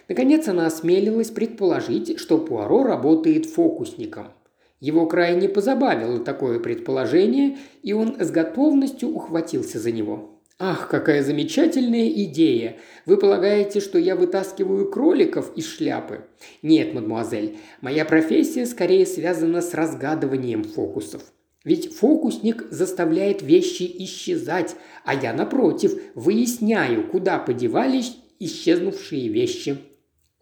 Наконец 0.09 0.47
она 0.47 0.65
осмелилась 0.65 1.29
предположить, 1.29 2.19
что 2.19 2.37
Пуаро 2.37 2.83
работает 2.83 3.45
фокусником– 3.45 4.33
его 4.83 5.05
крайне 5.05 5.47
позабавило 5.47 6.19
такое 6.19 6.59
предположение, 6.59 7.57
и 7.83 7.93
он 7.93 8.17
с 8.19 8.29
готовностью 8.31 9.15
ухватился 9.15 9.79
за 9.79 9.93
него. 9.93 10.41
«Ах, 10.59 10.89
какая 10.89 11.23
замечательная 11.23 12.09
идея! 12.09 12.75
Вы 13.05 13.15
полагаете, 13.15 13.79
что 13.79 13.97
я 13.97 14.17
вытаскиваю 14.17 14.91
кроликов 14.91 15.55
из 15.55 15.67
шляпы?» 15.67 16.25
«Нет, 16.61 16.93
мадемуазель, 16.93 17.59
моя 17.79 18.03
профессия 18.03 18.65
скорее 18.65 19.05
связана 19.05 19.61
с 19.61 19.73
разгадыванием 19.73 20.65
фокусов. 20.65 21.23
Ведь 21.63 21.95
фокусник 21.95 22.65
заставляет 22.69 23.41
вещи 23.41 23.89
исчезать, 23.99 24.75
а 25.05 25.15
я, 25.15 25.31
напротив, 25.31 25.93
выясняю, 26.13 27.07
куда 27.07 27.39
подевались 27.39 28.17
исчезнувшие 28.37 29.29
вещи». 29.29 29.77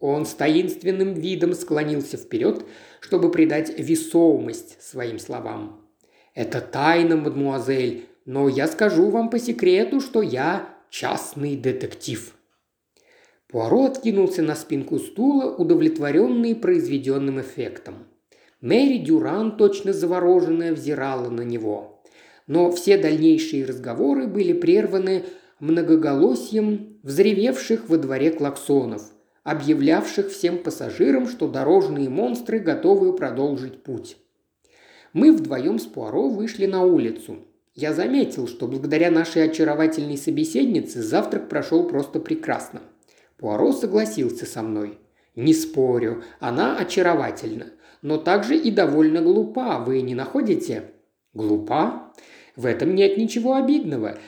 Он 0.02 0.26
с 0.26 0.34
таинственным 0.34 1.14
видом 1.14 1.52
склонился 1.54 2.16
вперед, 2.16 2.64
чтобы 3.02 3.30
придать 3.30 3.76
весомость 3.78 4.80
своим 4.80 5.18
словам. 5.18 5.80
«Это 6.34 6.60
тайна, 6.60 7.16
мадмуазель, 7.16 8.06
но 8.24 8.48
я 8.48 8.68
скажу 8.68 9.10
вам 9.10 9.28
по 9.28 9.38
секрету, 9.38 10.00
что 10.00 10.22
я 10.22 10.68
частный 10.88 11.56
детектив». 11.56 12.32
Пуаро 13.48 13.86
откинулся 13.86 14.42
на 14.42 14.54
спинку 14.54 14.98
стула, 14.98 15.54
удовлетворенный 15.54 16.54
произведенным 16.54 17.40
эффектом. 17.40 18.06
Мэри 18.62 18.98
Дюран, 18.98 19.56
точно 19.58 19.92
завороженная, 19.92 20.72
взирала 20.72 21.28
на 21.28 21.42
него. 21.42 22.02
Но 22.46 22.70
все 22.70 22.96
дальнейшие 22.96 23.66
разговоры 23.66 24.26
были 24.26 24.52
прерваны 24.52 25.24
многоголосием 25.58 26.98
взревевших 27.02 27.88
во 27.88 27.98
дворе 27.98 28.30
клаксонов– 28.30 29.02
объявлявших 29.44 30.30
всем 30.30 30.58
пассажирам, 30.58 31.28
что 31.28 31.48
дорожные 31.48 32.08
монстры 32.08 32.58
готовы 32.58 33.14
продолжить 33.14 33.82
путь. 33.82 34.16
Мы 35.12 35.32
вдвоем 35.32 35.78
с 35.78 35.84
Пуаро 35.84 36.28
вышли 36.28 36.66
на 36.66 36.84
улицу. 36.84 37.38
Я 37.74 37.92
заметил, 37.92 38.46
что 38.46 38.68
благодаря 38.68 39.10
нашей 39.10 39.44
очаровательной 39.44 40.16
собеседнице 40.16 41.02
завтрак 41.02 41.48
прошел 41.48 41.88
просто 41.88 42.20
прекрасно. 42.20 42.82
Пуаро 43.38 43.72
согласился 43.72 44.46
со 44.46 44.62
мной. 44.62 44.98
Не 45.34 45.54
спорю, 45.54 46.22
она 46.40 46.76
очаровательна, 46.76 47.66
но 48.02 48.18
также 48.18 48.56
и 48.56 48.70
довольно 48.70 49.22
глупа, 49.22 49.78
вы 49.78 50.02
не 50.02 50.14
находите? 50.14 50.90
Глупа? 51.32 52.12
В 52.56 52.66
этом 52.66 52.94
нет 52.94 53.16
ничего 53.16 53.54
обидного. 53.54 54.18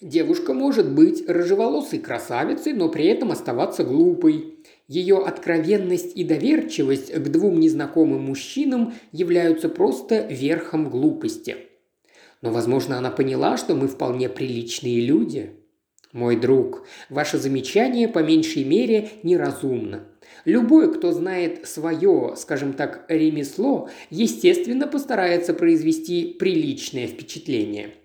Девушка 0.00 0.54
может 0.54 0.92
быть 0.92 1.28
рыжеволосой 1.28 2.00
красавицей, 2.00 2.72
но 2.72 2.88
при 2.88 3.06
этом 3.06 3.30
оставаться 3.30 3.84
глупой. 3.84 4.57
Ее 4.88 5.18
откровенность 5.18 6.16
и 6.16 6.24
доверчивость 6.24 7.12
к 7.12 7.28
двум 7.28 7.60
незнакомым 7.60 8.22
мужчинам 8.22 8.94
являются 9.12 9.68
просто 9.68 10.26
верхом 10.26 10.88
глупости. 10.88 11.56
Но, 12.40 12.50
возможно, 12.50 12.96
она 12.96 13.10
поняла, 13.10 13.58
что 13.58 13.74
мы 13.74 13.86
вполне 13.86 14.30
приличные 14.30 15.00
люди. 15.02 15.52
Мой 16.12 16.40
друг, 16.40 16.86
ваше 17.10 17.36
замечание 17.36 18.08
по 18.08 18.20
меньшей 18.20 18.64
мере 18.64 19.10
неразумно. 19.22 20.04
Любой, 20.46 20.94
кто 20.94 21.12
знает 21.12 21.68
свое, 21.68 22.34
скажем 22.38 22.72
так, 22.72 23.04
ремесло, 23.08 23.90
естественно 24.08 24.86
постарается 24.86 25.52
произвести 25.52 26.34
приличное 26.38 27.06
впечатление– 27.06 27.90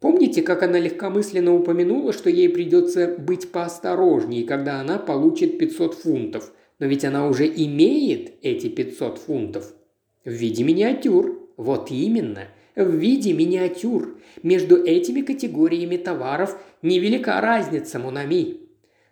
Помните, 0.00 0.42
как 0.42 0.62
она 0.62 0.78
легкомысленно 0.78 1.54
упомянула, 1.54 2.12
что 2.12 2.28
ей 2.28 2.48
придется 2.48 3.16
быть 3.18 3.50
поосторожнее, 3.50 4.44
когда 4.44 4.80
она 4.80 4.98
получит 4.98 5.58
500 5.58 5.94
фунтов? 5.94 6.52
Но 6.78 6.86
ведь 6.86 7.04
она 7.04 7.26
уже 7.26 7.46
имеет 7.46 8.34
эти 8.42 8.68
500 8.68 9.18
фунтов. 9.18 9.72
В 10.24 10.30
виде 10.30 10.64
миниатюр. 10.64 11.50
Вот 11.56 11.90
именно. 11.90 12.48
В 12.74 12.90
виде 12.94 13.32
миниатюр. 13.32 14.18
Между 14.42 14.76
этими 14.76 15.22
категориями 15.22 15.96
товаров 15.96 16.58
невелика 16.82 17.40
разница, 17.40 17.98
Монами. 17.98 18.60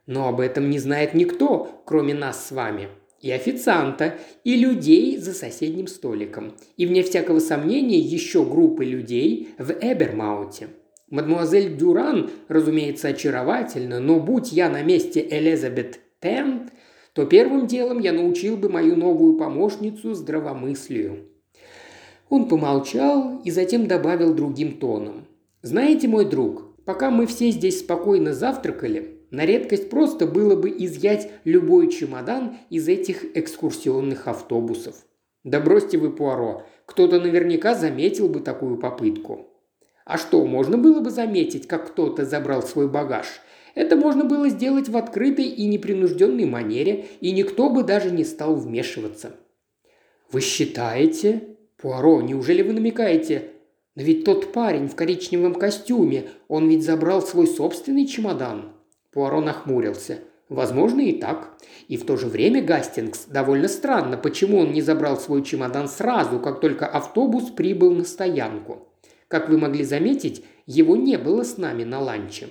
Но 0.07 0.29
об 0.29 0.41
этом 0.41 0.69
не 0.69 0.79
знает 0.79 1.15
никто, 1.15 1.83
кроме 1.87 2.13
нас 2.13 2.47
с 2.47 2.53
вами. 2.53 2.89
И 3.25 3.31
официанта, 3.31 4.19
и 4.45 4.55
людей 4.55 5.17
за 5.17 5.33
соседним 5.33 5.87
столиком. 5.87 6.53
И, 6.77 6.85
вне 6.85 7.03
всякого 7.03 7.39
сомнения, 7.39 7.99
еще 7.99 8.45
группы 8.45 8.85
людей 8.85 9.49
в 9.57 9.71
Эбермауте. 9.81 10.69
Мадмуазель 11.09 11.75
Дюран, 11.75 12.29
разумеется, 12.49 13.09
очаровательна, 13.09 13.99
но 13.99 14.21
будь 14.21 14.53
я 14.53 14.69
на 14.69 14.83
месте 14.83 15.27
Элизабет 15.27 16.01
Тент, 16.21 16.71
то 17.15 17.25
первым 17.25 17.67
делом 17.67 17.99
я 17.99 18.13
научил 18.13 18.59
бы 18.59 18.69
мою 18.69 18.95
новую 18.95 19.39
помощницу 19.39 20.13
здравомыслию. 20.13 21.21
Он 22.29 22.47
помолчал 22.47 23.41
и 23.43 23.51
затем 23.51 23.87
добавил 23.87 24.35
другим 24.35 24.73
тоном. 24.73 25.25
«Знаете, 25.63 26.09
мой 26.09 26.27
друг, 26.27 26.77
пока 26.85 27.11
мы 27.11 27.25
все 27.25 27.49
здесь 27.49 27.81
спокойно 27.81 28.35
завтракали, 28.35 29.14
на 29.35 29.45
редкость 29.45 29.91
просто 29.91 30.27
было 30.27 30.55
бы 30.55 30.71
изъять 30.71 31.31
любой 31.45 31.91
чемодан 31.91 32.57
из 32.71 32.89
этих 32.89 33.37
экскурсионных 33.37 34.29
автобусов. 34.29 34.95
Да 35.43 35.61
бросьте 35.61 35.99
вы, 35.99 36.13
Пуаро, 36.13 36.65
кто-то 36.87 37.21
наверняка 37.21 37.75
заметил 37.75 38.29
бы 38.29 38.41
такую 38.41 38.79
попытку. 38.79 39.49
А 40.05 40.19
что, 40.19 40.45
можно 40.47 40.79
было 40.79 41.01
бы 41.01 41.11
заметить, 41.11 41.67
как 41.67 41.89
кто-то 41.89 42.25
забрал 42.25 42.63
свой 42.63 42.89
багаж? 42.89 43.27
Это 43.75 43.97
можно 43.97 44.25
было 44.25 44.49
сделать 44.49 44.89
в 44.89 44.97
открытой 44.97 45.47
и 45.47 45.67
непринужденной 45.67 46.45
манере, 46.45 47.07
и 47.21 47.33
никто 47.33 47.71
бы 47.71 47.83
даже 47.83 48.11
не 48.11 48.25
стал 48.25 48.55
вмешиваться. 48.55 49.33
«Вы 50.31 50.41
считаете?» 50.41 51.57
«Пуаро, 51.77 52.23
неужели 52.23 52.63
вы 52.63 52.73
намекаете?» 52.73 53.51
«Но 53.97 54.03
ведь 54.03 54.25
тот 54.25 54.53
парень 54.53 54.89
в 54.89 54.95
коричневом 54.95 55.55
костюме, 55.55 56.31
он 56.49 56.69
ведь 56.69 56.85
забрал 56.85 57.21
свой 57.21 57.47
собственный 57.47 58.07
чемодан». 58.07 58.74
Пуаро 59.15 59.41
нахмурился. 59.41 60.19
Возможно 60.49 61.01
и 61.01 61.13
так. 61.13 61.57
И 61.89 61.97
в 61.97 62.05
то 62.05 62.17
же 62.17 62.27
время 62.27 62.63
Гастингс 62.63 63.27
довольно 63.27 63.69
странно, 63.69 64.19
почему 64.19 64.59
он 64.59 64.73
не 64.73 64.83
забрал 64.83 65.17
свой 65.17 65.43
чемодан 65.43 65.89
сразу, 65.89 66.41
как 66.41 66.61
только 66.61 66.87
автобус 66.87 67.45
прибыл 67.51 67.93
на 67.93 68.05
стоянку. 68.05 68.89
Как 69.29 69.49
вы 69.49 69.57
могли 69.57 69.85
заметить, 69.85 70.45
его 70.67 70.97
не 70.97 71.17
было 71.17 71.45
с 71.45 71.57
нами 71.57 71.85
на 71.85 72.01
ланче. 72.01 72.49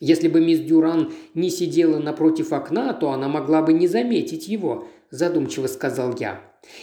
Если 0.00 0.28
бы 0.28 0.40
мисс 0.40 0.60
Дюран 0.60 1.12
не 1.34 1.50
сидела 1.50 1.98
напротив 1.98 2.52
окна, 2.52 2.94
то 2.94 3.12
она 3.12 3.28
могла 3.28 3.60
бы 3.60 3.74
не 3.74 3.86
заметить 3.86 4.48
его, 4.48 4.88
задумчиво 5.10 5.66
сказал 5.66 6.16
я. 6.18 6.40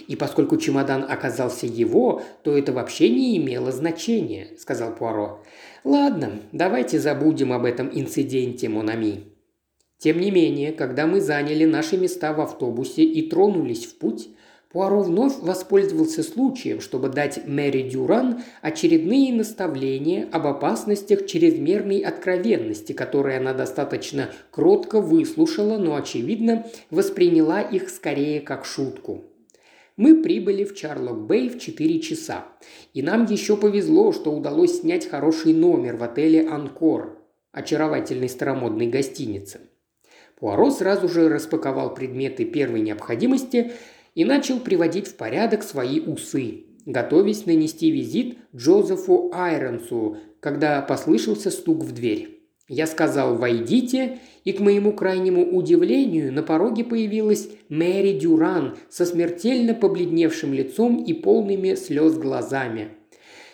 И 0.07 0.15
поскольку 0.15 0.57
чемодан 0.57 1.03
оказался 1.07 1.65
его, 1.65 2.21
то 2.43 2.55
это 2.55 2.73
вообще 2.73 3.09
не 3.09 3.37
имело 3.37 3.71
значения, 3.71 4.49
сказал 4.59 4.95
Пуаро. 4.95 5.43
Ладно, 5.83 6.41
давайте 6.51 6.99
забудем 6.99 7.53
об 7.53 7.65
этом 7.65 7.89
инциденте, 7.91 8.69
Монами. 8.69 9.33
Тем 9.97 10.19
не 10.19 10.29
менее, 10.29 10.71
когда 10.71 11.07
мы 11.07 11.19
заняли 11.19 11.65
наши 11.65 11.97
места 11.97 12.33
в 12.33 12.41
автобусе 12.41 13.03
и 13.03 13.27
тронулись 13.27 13.85
в 13.85 13.97
путь, 13.97 14.29
Пуаро 14.69 15.01
вновь 15.01 15.37
воспользовался 15.39 16.23
случаем, 16.23 16.81
чтобы 16.81 17.07
дать 17.07 17.47
Мэри 17.47 17.83
Дюран 17.83 18.41
очередные 18.61 19.31
наставления 19.33 20.27
об 20.31 20.45
опасностях 20.45 21.25
чрезмерной 21.25 21.99
откровенности, 21.99 22.91
которые 22.91 23.37
она 23.37 23.53
достаточно 23.53 24.29
кротко 24.51 24.99
выслушала, 24.99 25.77
но, 25.77 25.95
очевидно, 25.95 26.65
восприняла 26.91 27.61
их 27.61 27.89
скорее 27.89 28.41
как 28.41 28.65
шутку. 28.65 29.23
Мы 29.95 30.21
прибыли 30.21 30.65
в 30.65 30.75
Чарлок-Бэй 30.75 31.49
в 31.49 31.59
4 31.59 31.99
часа. 32.01 32.45
И 32.93 33.01
нам 33.01 33.25
еще 33.25 33.55
повезло, 33.55 34.11
что 34.11 34.31
удалось 34.31 34.81
снять 34.81 35.09
хороший 35.09 35.53
номер 35.53 35.95
в 35.95 36.03
отеле 36.03 36.47
«Анкор», 36.47 37.17
очаровательной 37.51 38.29
старомодной 38.29 38.87
гостинице. 38.87 39.61
Пуаро 40.39 40.69
сразу 40.69 41.09
же 41.09 41.29
распаковал 41.29 41.95
предметы 41.95 42.45
первой 42.45 42.81
необходимости 42.81 43.71
и 44.17 44.25
начал 44.25 44.59
приводить 44.59 45.05
в 45.05 45.13
порядок 45.13 45.61
свои 45.61 45.99
усы, 45.99 46.65
готовясь 46.87 47.45
нанести 47.45 47.91
визит 47.91 48.39
Джозефу 48.55 49.29
Айронсу, 49.31 50.17
когда 50.39 50.81
послышался 50.81 51.51
стук 51.51 51.83
в 51.83 51.91
дверь. 51.93 52.39
Я 52.67 52.87
сказал 52.87 53.35
«Войдите», 53.35 54.17
и 54.43 54.53
к 54.53 54.59
моему 54.59 54.93
крайнему 54.93 55.55
удивлению 55.55 56.33
на 56.33 56.41
пороге 56.41 56.83
появилась 56.83 57.47
Мэри 57.69 58.17
Дюран 58.17 58.75
со 58.89 59.05
смертельно 59.05 59.75
побледневшим 59.75 60.51
лицом 60.51 61.03
и 61.03 61.13
полными 61.13 61.75
слез 61.75 62.17
глазами. 62.17 62.89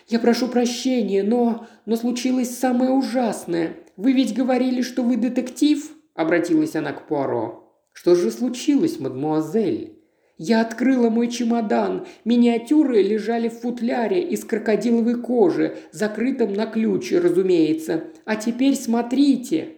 «Я 0.08 0.19
прошу 0.19 0.47
прощения, 0.47 1.23
но... 1.23 1.67
но 1.86 1.97
случилось 1.97 2.58
самое 2.58 2.91
ужасное. 2.91 3.76
Вы 3.97 4.13
ведь 4.13 4.34
говорили, 4.34 4.82
что 4.82 5.04
вы 5.04 5.17
детектив?»– 5.17 5.91
обратилась 6.15 6.78
она 6.78 6.93
к 6.93 7.06
Пуаро. 7.10 7.69
«Что 7.91 8.15
же 8.15 8.32
случилось, 8.32 9.02
мадмуазель?» 9.02 10.03
Я 10.38 10.62
открыла 10.62 11.10
мой 11.10 11.28
чемодан. 11.30 12.08
Миниатюры 12.26 13.02
лежали 13.02 13.50
в 13.50 13.60
футляре 13.60 14.22
из 14.24 14.43
крокодиловой 14.43 15.15
кожи, 15.15 15.78
закрытом 15.91 16.54
на 16.54 16.65
ключ, 16.65 17.12
разумеется. 17.12 18.06
А 18.26 18.36
теперь 18.36 18.76
смотрите!» 18.76 19.76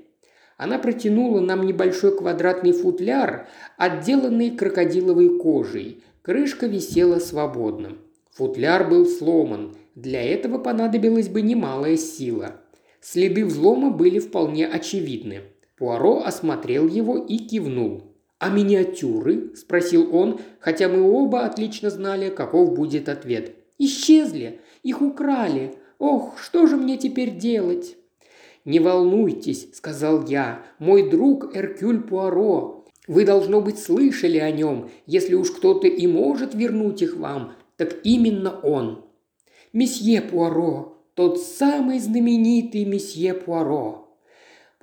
Она 0.58 0.80
протянула 0.80 1.42
нам 1.42 1.66
небольшой 1.66 2.18
квадратный 2.18 2.72
футляр, 2.72 3.50
отделанный 3.78 4.52
крокодиловой 4.52 5.38
кожей. 5.38 6.04
Крышка 6.22 6.68
висела 6.68 7.20
свободно. 7.20 7.98
Футляр 8.32 8.90
был 8.90 9.06
сломан. 9.06 9.76
Для 9.96 10.24
этого 10.24 10.58
понадобилась 10.58 11.28
бы 11.28 11.42
немалая 11.42 11.98
сила. 11.98 12.62
Следы 13.02 13.46
взлома 13.46 13.92
были 13.92 14.20
вполне 14.20 14.66
очевидны. 14.66 15.42
Пуаро 15.78 16.24
осмотрел 16.24 16.88
его 16.88 17.18
и 17.18 17.38
кивнул. 17.38 18.15
«А 18.46 18.50
миниатюры?»– 18.52 19.54
спросил 19.56 20.16
он, 20.16 20.40
хотя 20.60 20.88
мы 20.88 21.02
оба 21.02 21.46
отлично 21.48 21.90
знали, 21.90 22.30
каков 22.30 22.76
будет 22.76 23.10
ответ. 23.10 23.56
«Исчезли! 23.80 24.60
Их 24.84 25.02
украли! 25.02 25.74
Ох, 25.98 26.38
что 26.38 26.68
же 26.68 26.76
мне 26.76 26.98
теперь 26.98 27.38
делать?» 27.38 27.98
«Не 28.64 28.80
волнуйтесь»,– 28.80 29.70
сказал 29.74 30.28
я,– 30.28 30.62
«мой 30.78 31.10
друг 31.10 31.58
Эркюль 31.58 32.04
Пуаро. 32.04 32.86
Вы, 33.08 33.26
должно 33.26 33.62
быть, 33.62 33.80
слышали 33.80 34.38
о 34.38 34.52
нем. 34.52 34.92
Если 35.08 35.34
уж 35.34 35.50
кто-то 35.50 35.88
и 35.88 36.06
может 36.06 36.54
вернуть 36.54 37.02
их 37.02 37.18
вам, 37.18 37.54
так 37.78 37.96
именно 38.04 38.60
он». 38.60 39.06
«Месье 39.74 40.22
Пуаро, 40.22 41.00
тот 41.16 41.42
самый 41.42 41.98
знаменитый 41.98 42.86
месье 42.86 43.34
Пуаро», 43.34 44.05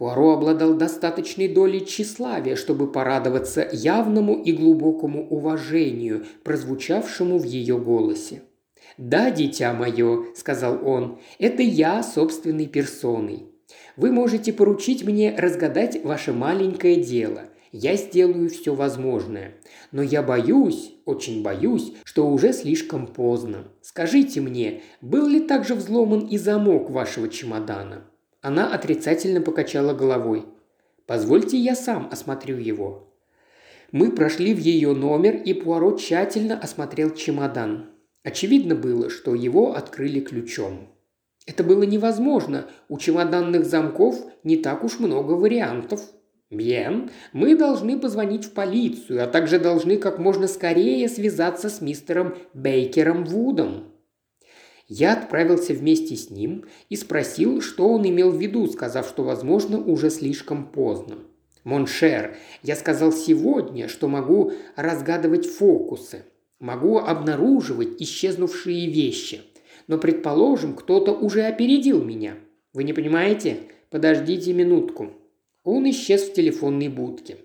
Пуаро 0.02 0.32
обладал 0.32 0.74
достаточной 0.74 1.46
долей 1.46 1.86
тщеславия, 1.86 2.56
чтобы 2.56 2.90
порадоваться 2.90 3.68
явному 3.72 4.34
и 4.34 4.50
глубокому 4.52 5.28
уважению, 5.28 6.26
прозвучавшему 6.42 7.38
в 7.38 7.44
ее 7.44 7.78
голосе. 7.78 8.42
«Да, 8.98 9.30
дитя 9.30 9.72
мое»,– 9.72 10.24
сказал 10.34 10.84
он,– 10.84 11.20
«это 11.38 11.62
я 11.62 12.02
собственной 12.02 12.66
персоной. 12.66 13.46
Вы 13.96 14.10
можете 14.10 14.52
поручить 14.52 15.04
мне 15.04 15.36
разгадать 15.38 16.02
ваше 16.02 16.32
маленькое 16.32 16.96
дело. 16.96 17.42
Я 17.70 17.94
сделаю 17.94 18.50
все 18.50 18.74
возможное. 18.74 19.54
Но 19.92 20.02
я 20.02 20.24
боюсь, 20.24 20.94
очень 21.04 21.44
боюсь, 21.44 21.92
что 22.02 22.26
уже 22.26 22.52
слишком 22.52 23.06
поздно. 23.06 23.68
Скажите 23.82 24.40
мне, 24.40 24.82
был 25.00 25.28
ли 25.28 25.38
также 25.38 25.76
взломан 25.76 26.26
и 26.26 26.38
замок 26.38 26.90
вашего 26.90 27.28
чемодана?» 27.28 28.08
Она 28.42 28.74
отрицательно 28.74 29.40
покачала 29.40 29.94
головой. 29.94 30.44
«Позвольте 31.07 31.57
я 31.57 31.74
сам 31.74 32.09
осмотрю 32.12 32.59
его». 32.59 33.09
Мы 33.92 34.11
прошли 34.11 34.52
в 34.55 34.59
ее 34.59 34.94
номер, 34.94 35.37
и 35.37 35.52
Пуаро 35.55 35.96
тщательно 35.96 36.59
осмотрел 36.59 37.14
чемодан. 37.14 37.90
Очевидно 38.24 38.74
было, 38.74 39.11
что 39.11 39.35
его 39.35 39.74
открыли 39.74 40.20
ключом. 40.20 40.88
Это 41.46 41.62
было 41.62 41.83
невозможно, 41.83 42.66
у 42.88 42.98
чемоданных 42.98 43.64
замков 43.66 44.16
не 44.44 44.57
так 44.57 44.83
уж 44.83 44.98
много 44.98 45.33
вариантов. 45.33 46.00
Bien, 46.50 47.11
мы 47.33 47.57
должны 47.57 47.98
позвонить 47.98 48.44
в 48.44 48.52
полицию, 48.52 49.22
а 49.22 49.26
также 49.26 49.59
должны 49.59 49.96
как 49.96 50.18
можно 50.18 50.48
скорее 50.48 51.09
связаться 51.09 51.68
с 51.68 51.81
мистером 51.81 52.37
Бейкером 52.55 53.24
Вудом. 53.24 53.91
Я 54.94 55.14
отправился 55.14 55.72
вместе 55.72 56.16
с 56.16 56.28
ним 56.28 56.66
и 56.90 56.96
спросил, 56.96 57.62
что 57.62 57.88
он 57.88 58.07
имел 58.07 58.31
в 58.31 58.38
виду, 58.38 58.66
сказав, 58.66 59.09
что, 59.09 59.24
возможно, 59.24 59.83
уже 59.83 60.11
слишком 60.11 60.66
поздно. 60.66 61.16
«Mon 61.64 62.00
cher, 62.00 62.37
я 62.62 62.76
сказал 62.76 63.11
сегодня, 63.11 63.88
что 63.88 64.07
могу 64.07 64.52
разгадывать 64.76 65.46
фокусы, 65.46 66.26
могу 66.61 66.98
обнаруживать 66.98 68.02
исчезнувшие 68.02 68.90
вещи. 68.90 69.40
Но, 69.87 69.96
предположим, 69.96 70.74
кто-то 70.76 71.12
уже 71.12 71.44
опередил 71.44 72.05
меня. 72.05 72.35
Вы 72.74 72.85
не 72.85 72.92
понимаете? 72.92 73.61
Подождите 73.88 74.52
минутку». 74.52 75.14
Он 75.64 75.88
исчез 75.88 76.28
в 76.28 76.35
телефонной 76.35 76.88
будке. 76.88 77.38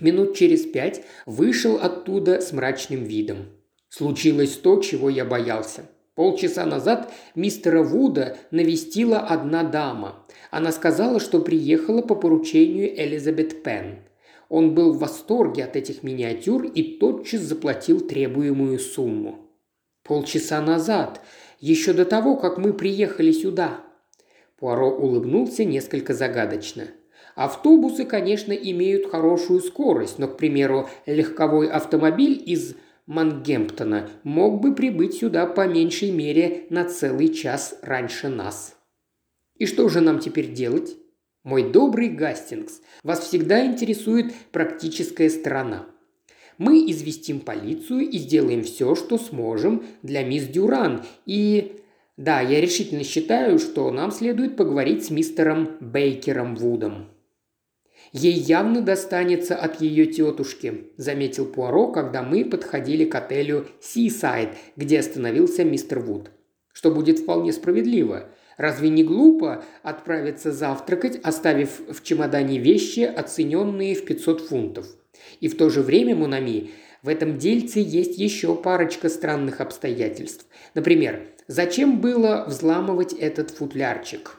Минут 0.00 0.34
через 0.34 0.64
пять 0.64 1.02
вышел 1.26 1.76
оттуда 1.76 2.40
с 2.40 2.52
мрачным 2.52 3.04
видом. 3.04 3.48
Случилось 3.90 4.56
то, 4.56 4.80
чего 4.80 5.10
я 5.10 5.26
боялся. 5.26 5.84
Полчаса 6.14 6.66
назад 6.66 7.12
мистера 7.34 7.82
Вуда 7.82 8.36
навестила 8.50 9.18
одна 9.18 9.62
дама. 9.62 10.26
Она 10.50 10.72
сказала, 10.72 11.20
что 11.20 11.40
приехала 11.40 12.02
по 12.02 12.14
поручению 12.14 12.92
Элизабет 13.00 13.62
Пен. 13.62 14.00
Он 14.48 14.74
был 14.74 14.92
в 14.92 14.98
восторге 14.98 15.64
от 15.64 15.76
этих 15.76 16.02
миниатюр 16.02 16.64
и 16.64 16.98
тотчас 16.98 17.42
заплатил 17.42 18.00
требуемую 18.00 18.80
сумму. 18.80 19.50
Полчаса 20.02 20.60
назад, 20.60 21.20
еще 21.60 21.92
до 21.92 22.04
того, 22.04 22.36
как 22.36 22.58
мы 22.58 22.72
приехали 22.72 23.30
сюда. 23.30 23.80
Пуаро 24.58 24.90
улыбнулся 24.90 25.64
несколько 25.64 26.14
загадочно. 26.14 26.88
Автобусы, 27.36 28.04
конечно, 28.04 28.52
имеют 28.52 29.10
хорошую 29.10 29.60
скорость, 29.60 30.18
но, 30.18 30.26
к 30.26 30.36
примеру, 30.36 30.88
легковой 31.06 31.70
автомобиль 31.70 32.42
из 32.44 32.74
Мангемптона 33.10 34.08
мог 34.22 34.60
бы 34.60 34.72
прибыть 34.72 35.14
сюда 35.14 35.44
по 35.44 35.66
меньшей 35.66 36.12
мере 36.12 36.66
на 36.70 36.84
целый 36.84 37.34
час 37.34 37.76
раньше 37.82 38.28
нас. 38.28 38.76
И 39.56 39.66
что 39.66 39.88
же 39.88 40.00
нам 40.00 40.20
теперь 40.20 40.52
делать? 40.52 40.96
Мой 41.42 41.72
добрый 41.72 42.08
Гастингс, 42.08 42.80
вас 43.02 43.26
всегда 43.26 43.66
интересует 43.66 44.32
практическая 44.52 45.28
сторона. 45.28 45.86
Мы 46.56 46.88
известим 46.92 47.40
полицию 47.40 48.08
и 48.08 48.16
сделаем 48.16 48.62
все, 48.62 48.94
что 48.94 49.18
сможем 49.18 49.82
для 50.02 50.22
мисс 50.22 50.44
Дюран. 50.44 51.02
И 51.26 51.82
да, 52.16 52.40
я 52.40 52.60
решительно 52.60 53.02
считаю, 53.02 53.58
что 53.58 53.90
нам 53.90 54.12
следует 54.12 54.56
поговорить 54.56 55.04
с 55.04 55.10
мистером 55.10 55.70
Бейкером 55.80 56.54
Вудом. 56.54 57.08
Ей 58.12 58.32
явно 58.34 58.80
достанется 58.80 59.54
от 59.54 59.80
ее 59.80 60.06
тетушки»,– 60.06 60.90
заметил 60.96 61.46
Пуаро, 61.46 61.92
когда 61.92 62.22
мы 62.22 62.44
подходили 62.44 63.04
к 63.04 63.14
отелю 63.14 63.68
«Сисайд», 63.80 64.50
где 64.76 64.98
остановился 64.98 65.64
мистер 65.64 66.00
Вуд. 66.00 66.30
«Что 66.72 66.90
будет 66.90 67.20
вполне 67.20 67.52
справедливо. 67.52 68.30
Разве 68.56 68.88
не 68.88 69.04
глупо 69.04 69.64
отправиться 69.82 70.52
завтракать, 70.52 71.20
оставив 71.22 71.80
в 71.88 72.02
чемодане 72.02 72.58
вещи, 72.58 73.00
оцененные 73.00 73.94
в 73.94 74.04
500 74.04 74.40
фунтов? 74.40 74.86
И 75.40 75.48
в 75.48 75.56
то 75.56 75.70
же 75.70 75.80
время, 75.80 76.14
Монами, 76.14 76.70
в 77.02 77.08
этом 77.08 77.38
дельце 77.38 77.80
есть 77.80 78.18
еще 78.18 78.54
парочка 78.54 79.08
странных 79.08 79.60
обстоятельств. 79.60 80.46
Например, 80.74 81.26
зачем 81.46 82.00
было 82.00 82.44
взламывать 82.46 83.14
этот 83.14 83.50
футлярчик? 83.50 84.36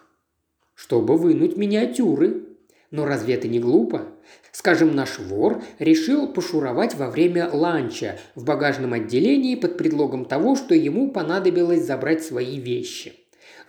Чтобы 0.75 1.17
вынуть 1.17 1.57
миниатюры. 1.57 2.43
Но 2.91 3.05
разве 3.05 3.35
это 3.35 3.47
не 3.47 3.59
глупо? 3.59 4.07
Скажем, 4.51 4.93
наш 4.93 5.17
вор 5.17 5.63
решил 5.79 6.27
пошуровать 6.27 6.93
во 6.95 7.09
время 7.09 7.49
ланча 7.51 8.19
в 8.35 8.43
багажном 8.43 8.91
отделении 8.93 9.55
под 9.55 9.77
предлогом 9.77 10.25
того, 10.25 10.57
что 10.57 10.75
ему 10.75 11.09
понадобилось 11.09 11.85
забрать 11.85 12.21
свои 12.21 12.59
вещи. 12.59 13.13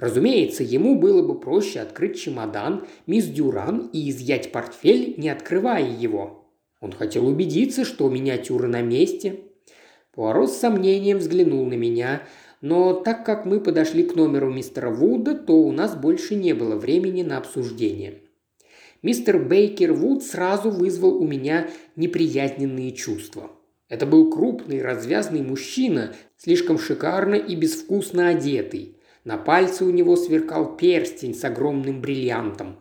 Разумеется, 0.01 0.65
ему 0.65 0.99
было 0.99 1.23
бы 1.23 1.39
проще 1.39 1.79
открыть 1.79 2.19
чемодан 2.19 2.85
мисс 3.07 3.27
Дюран 3.27 3.91
и 3.93 4.11
изъять 4.11 4.51
портфель, 4.51 5.15
не 5.17 5.29
открывая 5.29 5.89
его. 5.89 6.49
Он 6.81 6.91
хотел 6.91 7.29
убедиться, 7.29 7.85
что 7.85 8.11
миниатюра 8.11 8.67
на 8.67 8.83
месте. 8.83 9.45
Пуаро 10.13 10.49
с 10.49 10.57
сомнением 10.57 11.19
взглянул 11.19 11.65
на 11.65 11.75
меня, 11.75 12.23
но 12.61 12.93
так 12.93 13.25
как 13.25 13.47
мы 13.47 13.61
подошли 13.61 14.03
к 14.03 14.17
номеру 14.17 14.53
мистера 14.53 14.91
Вуда, 14.91 15.37
то 15.37 15.55
у 15.55 15.71
нас 15.71 15.95
больше 15.95 16.35
не 16.35 16.53
было 16.55 16.75
времени 16.75 17.23
на 17.23 17.39
обсуждение. 17.39 18.22
Мистер 19.03 19.41
Бейкер 19.41 19.93
Вуд 19.93 20.23
сразу 20.23 20.71
вызвал 20.71 21.17
у 21.17 21.27
меня 21.27 21.69
неприязненные 21.97 22.93
чувства. 22.93 23.51
Это 23.89 24.07
был 24.07 24.31
крупный, 24.31 24.81
развязный 24.81 25.43
мужчина, 25.43 26.15
слишком 26.37 26.79
шикарно 26.79 27.35
и 27.35 27.57
безвкусно 27.57 28.29
одетый. 28.29 28.97
На 29.25 29.37
пальце 29.37 29.85
у 29.85 29.91
него 29.91 30.17
сверкал 30.17 30.77
перстень 30.77 31.35
с 31.35 31.45
огромным 31.45 32.01
бриллиантом. 32.01 32.79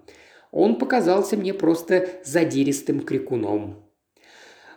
Он 0.51 0.77
показался 0.77 1.38
мне 1.38 1.53
просто 1.55 2.07
задиристым 2.23 3.01
крикуном. 3.01 3.84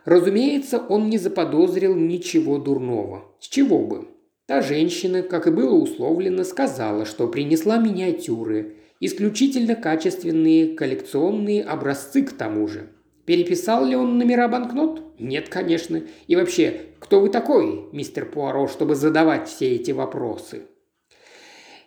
Разумеется, 0.03 0.79
он 0.79 1.09
не 1.09 1.17
заподозрил 1.17 1.95
ничего 1.95 2.57
дурного. 2.57 3.25
С 3.39 3.47
чего 3.47 3.79
бы? 3.79 4.07
Та 4.45 4.61
женщина, 4.61 5.21
как 5.23 5.47
и 5.47 5.51
было 5.51 5.75
условлено, 5.75 6.43
сказала, 6.43 7.05
что 7.05 7.27
принесла 7.27 7.77
миниатюры, 7.77 8.75
исключительно 8.99 9.75
качественные 9.75 10.75
коллекционные 10.75 11.63
образцы 11.63 12.23
к 12.23 12.33
тому 12.33 12.67
же. 12.67 12.89
Переписал 13.25 13.85
ли 13.85 13.95
он 13.95 14.17
номера 14.17 14.47
банкнот? 14.47 15.19
Нет, 15.19 15.49
конечно. 15.49 16.01
И 16.27 16.35
вообще, 16.35 16.81
кто 16.99 17.19
вы 17.19 17.29
такой, 17.29 17.89
мистер 17.91 18.25
Пуаро, 18.25 18.67
чтобы 18.67 18.95
задавать 18.95 19.47
все 19.47 19.73
эти 19.75 19.91
вопросы? 19.91 20.63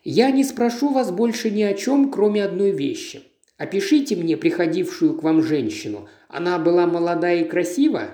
Я 0.05 0.31
не 0.31 0.45
спрошу 0.45 0.89
вас 0.89 1.11
больше 1.11 1.51
ни 1.51 1.63
о 1.63 1.75
чем, 1.75 2.11
кроме 2.11 2.45
одной 2.45 2.71
вещи. 2.71 3.23
Опишите 3.57 4.17
мне 4.17 4.37
приходившую 4.37 5.19
к 5.19 5.23
вам 5.23 5.43
женщину. 5.43 6.09
Она 6.29 6.59
была 6.59 6.87
молода 6.87 7.33
и 7.33 7.45
красива?» 7.45 8.11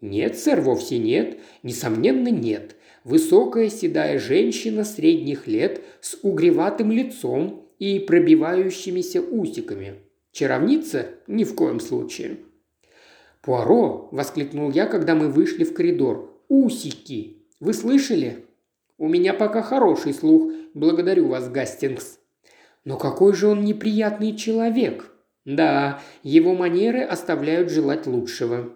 «Нет, 0.00 0.38
сэр, 0.38 0.60
вовсе 0.60 0.98
нет. 0.98 1.38
Несомненно, 1.62 2.28
нет. 2.28 2.76
Высокая 3.04 3.70
седая 3.70 4.18
женщина 4.18 4.84
средних 4.84 5.46
лет 5.46 5.82
с 6.00 6.18
угреватым 6.22 6.92
лицом 6.92 7.61
и 7.78 7.98
пробивающимися 7.98 9.20
усиками. 9.20 9.94
Чаровница? 10.32 11.06
Ни 11.26 11.44
в 11.44 11.54
коем 11.54 11.80
случае». 11.80 12.38
«Пуаро!»– 13.42 14.08
воскликнул 14.12 14.70
я, 14.70 14.86
когда 14.86 15.14
мы 15.14 15.28
вышли 15.28 15.64
в 15.64 15.74
коридор. 15.74 16.40
«Усики! 16.48 17.38
Вы 17.60 17.74
слышали?» 17.74 18.44
«У 18.98 19.08
меня 19.08 19.34
пока 19.34 19.62
хороший 19.62 20.14
слух. 20.14 20.52
Благодарю 20.74 21.26
вас, 21.26 21.48
Гастингс». 21.48 22.18
Но 22.84 22.96
какой 22.96 23.34
же 23.34 23.48
он 23.48 23.64
неприятный 23.64 24.36
человек. 24.36 25.12
Да, 25.44 26.00
его 26.22 26.54
манеры 26.54 27.02
оставляют 27.02 27.70
желать 27.70 28.06
лучшего. 28.06 28.70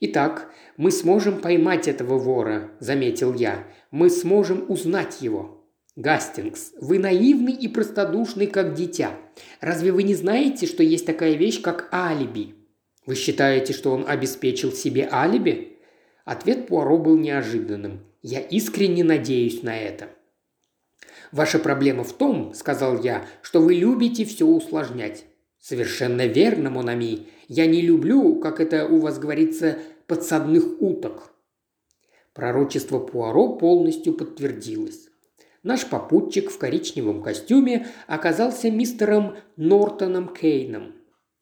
«Итак, 0.00 0.50
мы 0.76 0.90
сможем 0.90 1.40
поймать 1.40 1.88
этого 1.88 2.18
вора»,– 2.18 2.70
заметил 2.80 3.32
я. 3.32 3.64
«Мы 3.90 4.10
сможем 4.10 4.66
узнать 4.68 5.22
его». 5.22 5.55
«Гастингс, 5.96 6.72
вы 6.78 6.98
наивный 6.98 7.54
и 7.54 7.68
простодушный, 7.68 8.46
как 8.46 8.74
дитя. 8.74 9.18
Разве 9.60 9.92
вы 9.92 10.02
не 10.02 10.14
знаете, 10.14 10.66
что 10.66 10.82
есть 10.82 11.06
такая 11.06 11.34
вещь, 11.34 11.62
как 11.62 11.88
алиби?» 11.92 12.54
«Вы 13.06 13.14
считаете, 13.14 13.72
что 13.72 13.92
он 13.92 14.04
обеспечил 14.06 14.72
себе 14.72 15.08
алиби?» 15.10 15.78
Ответ 16.26 16.66
Пуаро 16.66 16.98
был 16.98 17.16
неожиданным. 17.16 18.00
«Я 18.20 18.40
искренне 18.40 19.04
надеюсь 19.04 19.62
на 19.62 19.78
это». 19.78 20.08
Ваша 21.32 21.58
проблема 21.58 22.04
в 22.04 22.12
том, 22.12 22.52
сказал 22.54 23.02
я, 23.02 23.26
что 23.42 23.60
вы 23.60 23.74
любите 23.74 24.24
все 24.24 24.46
усложнять. 24.46 25.24
Совершенно 25.58 26.26
верно, 26.26 26.70
Монами. 26.70 27.26
Я 27.48 27.66
не 27.66 27.80
люблю, 27.80 28.38
как 28.40 28.60
это 28.60 28.86
у 28.86 29.00
вас 29.00 29.18
говорится, 29.18 29.78
подсадных 30.06 30.80
уток. 30.80 31.32
Пророчество 32.34 32.98
Пуаро 32.98 33.56
полностью 33.56 34.12
подтвердилось. 34.12 35.05
Наш 35.66 35.84
попутчик 35.84 36.52
в 36.52 36.58
коричневом 36.58 37.24
костюме 37.24 37.88
оказался 38.06 38.70
мистером 38.70 39.34
Нортоном 39.56 40.32
Кейном. 40.32 40.92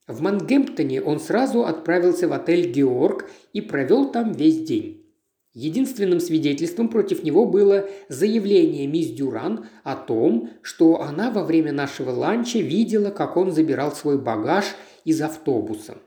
В 0.07 0.23
Мангемптоне 0.23 1.03
он 1.03 1.21
сразу 1.21 1.67
отправился 1.67 2.27
в 2.27 2.33
отель 2.33 2.73
«Георг» 2.73 3.31
и 3.53 3.61
провел 3.61 4.11
там 4.11 4.33
весь 4.33 4.65
день. 4.65 5.05
Единственным 5.53 6.21
свидетельством 6.21 6.89
против 6.89 7.23
него 7.23 7.45
было 7.45 7.87
заявление 8.09 8.87
мисс 8.87 9.09
Дюран 9.09 9.67
о 9.83 9.95
том, 9.95 10.49
что 10.63 11.03
она 11.03 11.31
во 11.31 11.45
время 11.45 11.73
нашего 11.73 12.09
ланча 12.09 12.61
видела, 12.61 13.11
как 13.11 13.37
он 13.37 13.53
забирал 13.53 13.93
свой 13.93 14.19
багаж 14.19 14.65
из 15.05 15.21
автобуса. 15.21 15.99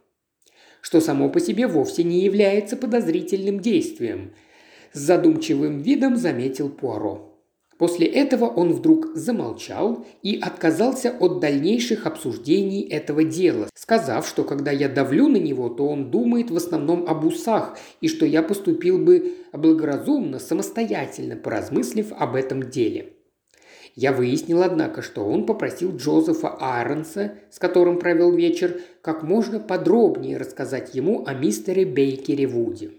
Что 0.81 1.01
само 1.01 1.29
по 1.29 1.39
себе 1.39 1.67
вовсе 1.67 2.03
не 2.03 2.21
является 2.21 2.77
подозрительным 2.77 3.59
действием. 3.59 4.33
С 4.91 5.01
задумчивым 5.01 5.77
видом 5.77 6.17
заметил 6.17 6.69
Пуаро. 6.69 7.26
После 7.77 8.07
этого 8.07 8.45
он 8.45 8.73
вдруг 8.73 9.15
замолчал 9.15 10.05
и 10.23 10.39
отказался 10.41 11.11
от 11.19 11.39
дальнейших 11.39 12.07
обсуждений 12.07 12.81
этого 12.81 13.23
дела, 13.23 13.67
сказав, 13.75 14.27
что 14.27 14.43
когда 14.43 14.71
я 14.71 14.89
давлю 14.89 15.27
на 15.27 15.37
него, 15.37 15.69
то 15.69 15.87
он 15.87 16.09
думает 16.09 16.49
в 16.49 16.55
основном 16.55 17.05
об 17.07 17.25
усах 17.25 17.77
и 18.01 18.07
что 18.07 18.25
я 18.25 18.41
поступил 18.41 18.97
бы 18.97 19.35
благоразумно, 19.53 20.39
самостоятельно, 20.39 21.35
поразмыслив 21.35 22.11
об 22.17 22.35
этом 22.35 22.69
деле. 22.69 23.13
Я 23.93 24.11
выяснил, 24.11 24.61
однако, 24.61 25.01
что 25.01 25.25
он 25.25 25.45
попросил 25.45 25.95
Джозефа 25.95 26.55
Айронса, 26.59 27.33
с 27.49 27.57
которым 27.57 27.97
провел 27.97 28.31
вечер, 28.31 28.81
как 29.01 29.23
можно 29.23 29.59
подробнее 29.59 30.37
рассказать 30.37 30.93
ему 30.93 31.25
о 31.25 31.33
мистере 31.33 31.83
Бейкере 31.83 32.45
Вуде. 32.45 32.91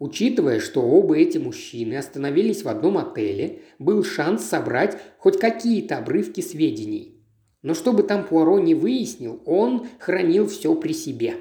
Учитывая, 0.00 0.60
что 0.60 0.80
оба 0.80 1.18
эти 1.18 1.36
мужчины 1.36 1.94
остановились 1.94 2.64
в 2.64 2.68
одном 2.68 2.96
отеле, 2.96 3.60
был 3.78 4.02
шанс 4.02 4.44
собрать 4.44 4.96
хоть 5.18 5.38
какие-то 5.38 5.98
обрывки 5.98 6.40
сведений. 6.40 7.22
Но 7.60 7.74
чтобы 7.74 8.02
там 8.02 8.24
Пуаро 8.24 8.58
не 8.58 8.74
выяснил, 8.74 9.42
он 9.44 9.86
хранил 9.98 10.48
все 10.48 10.74
при 10.74 10.94
себе. 10.94 11.34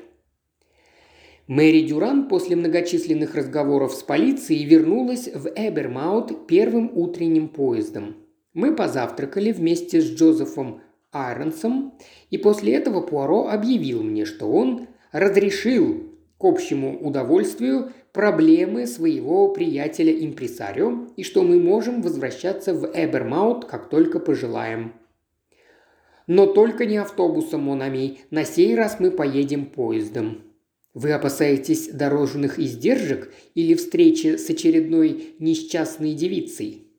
Мэри 1.47 1.87
Дюран 1.87 2.27
после 2.27 2.57
многочисленных 2.57 3.33
разговоров 3.33 3.93
с 3.93 4.03
полицией 4.03 4.65
вернулась 4.65 5.29
в 5.33 5.47
Эбермаут 5.55 6.45
первым 6.45 6.91
утренним 6.93 7.47
поездом. 7.47 8.17
Мы 8.53 8.75
позавтракали 8.75 9.53
вместе 9.53 10.01
с 10.01 10.05
Джозефом 10.05 10.81
Айронсом, 11.13 11.93
и 12.29 12.37
после 12.37 12.73
этого 12.73 12.99
Пуаро 12.99 13.47
объявил 13.47 14.03
мне, 14.03 14.25
что 14.25 14.51
он 14.51 14.87
разрешил 15.13 16.09
к 16.37 16.45
общему 16.45 16.99
удовольствию 16.99 17.91
проблемы 18.19 18.86
своего 18.86 19.47
приятеля-импресарио 19.47 21.08
и 21.15 21.23
что 21.23 21.41
мы 21.41 21.58
можем 21.58 22.01
возвращаться 22.01 22.73
в 22.73 22.91
Эбермаут, 22.93 23.63
как 23.63 23.89
только 23.89 24.19
пожелаем. 24.19 24.91
Но 26.27 26.45
только 26.45 26.86
не 26.86 26.97
автобусом, 26.97 27.62
Монами. 27.62 28.17
На 28.29 28.43
сей 28.43 28.75
раз 28.75 28.99
мы 28.99 29.12
поедем 29.12 29.67
поездом. 29.67 30.41
Вы 30.93 31.13
опасаетесь 31.13 31.91
дорожных 31.93 32.60
издержек 32.60 33.34
или 33.55 33.73
встречи 33.73 34.36
с 34.36 34.49
очередной 34.49 35.36
несчастной 35.39 36.12
девицей? 36.12 36.89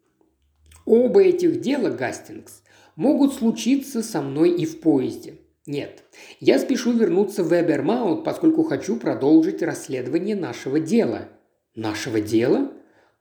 Оба 0.86 1.22
этих 1.22 1.60
дела, 1.60 1.90
Гастингс, 1.90 2.62
могут 2.96 3.34
случиться 3.34 4.02
со 4.02 4.22
мной 4.22 4.52
и 4.52 4.64
в 4.64 4.80
поезде. 4.80 5.34
Нет, 5.66 5.99
я 6.40 6.58
спешу 6.58 6.92
вернуться 6.92 7.42
в 7.42 7.52
Эбермаут, 7.52 8.24
поскольку 8.24 8.62
хочу 8.62 8.96
продолжить 8.96 9.62
расследование 9.62 10.36
нашего 10.36 10.80
дела. 10.80 11.28
Нашего 11.74 12.20
дела? 12.20 12.72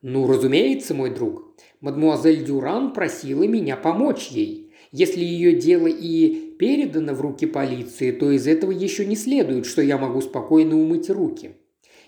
Ну, 0.02 0.28
разумеется, 0.28 0.94
мой 0.94 1.14
друг. 1.14 1.56
Мадмуазель 1.82 2.44
Дюран 2.44 2.94
просила 2.94 3.44
меня 3.44 3.76
помочь 3.76 4.28
ей. 4.30 4.74
Если 4.92 5.24
ее 5.24 5.54
дело 5.54 5.88
и 5.88 6.56
передано 6.58 7.14
в 7.14 7.22
руки 7.22 7.46
полиции, 7.46 8.12
то 8.12 8.32
из 8.32 8.48
этого 8.48 8.72
еще 8.72 9.06
не 9.06 9.16
следует, 9.16 9.66
что 9.66 9.82
я 9.82 9.98
могу 9.98 10.22
спокойно 10.22 10.80
умыть 10.80 11.10
руки. 11.10 11.58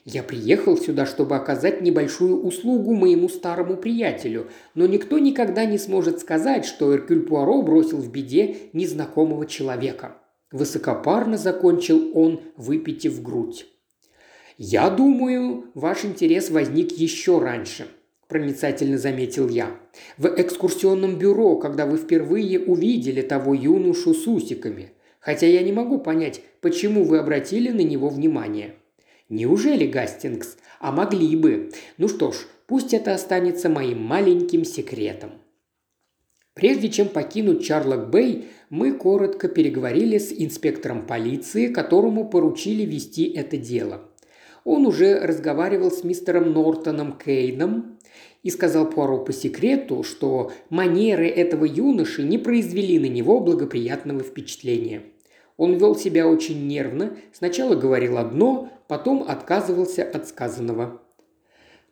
Я 0.03 0.23
приехал 0.23 0.77
сюда, 0.77 1.05
чтобы 1.05 1.35
оказать 1.35 1.81
небольшую 1.81 2.41
услугу 2.41 2.95
моему 2.95 3.29
старому 3.29 3.77
приятелю, 3.77 4.47
но 4.73 4.87
никто 4.87 5.19
никогда 5.19 5.65
не 5.65 5.77
сможет 5.77 6.19
сказать, 6.19 6.65
что 6.65 6.91
Эркюль 6.91 7.21
Пуаро 7.21 7.61
бросил 7.61 7.97
в 7.97 8.11
беде 8.11 8.55
незнакомого 8.73 9.45
человека. 9.45 10.20
Высокопарно 10.51 11.37
закончил 11.37 12.11
он, 12.13 12.41
выпитив 12.57 13.21
грудь. 13.21 13.67
«Я 14.57 14.89
думаю, 14.89 15.71
ваш 15.73 16.03
интерес 16.03 16.49
возник 16.49 16.91
еще 16.91 17.39
раньше»,– 17.39 17.87
проницательно 18.27 18.97
заметил 18.97 19.47
я. 19.47 19.71
«В 20.17 20.27
экскурсионном 20.27 21.17
бюро, 21.17 21.55
когда 21.55 21.85
вы 21.85 21.97
впервые 21.97 22.59
увидели 22.59 23.21
того 23.21 23.53
юношу 23.53 24.13
с 24.13 24.27
усиками. 24.27 24.91
Хотя 25.19 25.47
я 25.47 25.61
не 25.61 25.71
могу 25.71 25.99
понять, 25.99 26.41
почему 26.59 27.05
вы 27.05 27.19
обратили 27.19 27.69
на 27.69 27.81
него 27.81 28.09
внимание». 28.09 28.75
«Неужели, 29.29 29.87
Гастингс? 29.87 30.57
А 30.81 30.91
могли 30.91 31.37
бы. 31.37 31.71
Ну 31.97 32.09
что 32.09 32.33
ж, 32.33 32.35
пусть 32.67 32.93
это 32.93 33.13
останется 33.13 33.69
моим 33.69 34.01
маленьким 34.03 34.65
секретом». 34.65 35.31
Прежде 36.53 36.89
чем 36.89 37.07
покинуть 37.07 37.65
Чарлок-Бэй, 37.65 38.49
мы 38.71 38.93
коротко 38.93 39.49
переговорили 39.49 40.17
с 40.17 40.31
инспектором 40.31 41.05
полиции, 41.05 41.67
которому 41.67 42.29
поручили 42.29 42.83
вести 42.83 43.25
это 43.25 43.57
дело. 43.57 44.01
Он 44.63 44.85
уже 44.85 45.19
разговаривал 45.19 45.91
с 45.91 46.05
мистером 46.05 46.53
Нортоном 46.53 47.17
Кейном 47.17 47.97
и 48.43 48.49
сказал 48.49 48.89
Пуаро 48.89 49.17
по 49.25 49.33
секрету, 49.33 50.03
что 50.03 50.53
манеры 50.69 51.27
этого 51.27 51.65
юноши 51.65 52.23
не 52.23 52.37
произвели 52.37 52.97
на 52.97 53.07
него 53.07 53.41
благоприятного 53.41 54.21
впечатления. 54.21 55.01
Он 55.57 55.73
вел 55.73 55.93
себя 55.93 56.29
очень 56.29 56.65
нервно, 56.65 57.17
сначала 57.33 57.75
говорил 57.75 58.17
одно, 58.17 58.69
потом 58.87 59.25
отказывался 59.27 60.03
от 60.03 60.29
сказанного. 60.29 61.01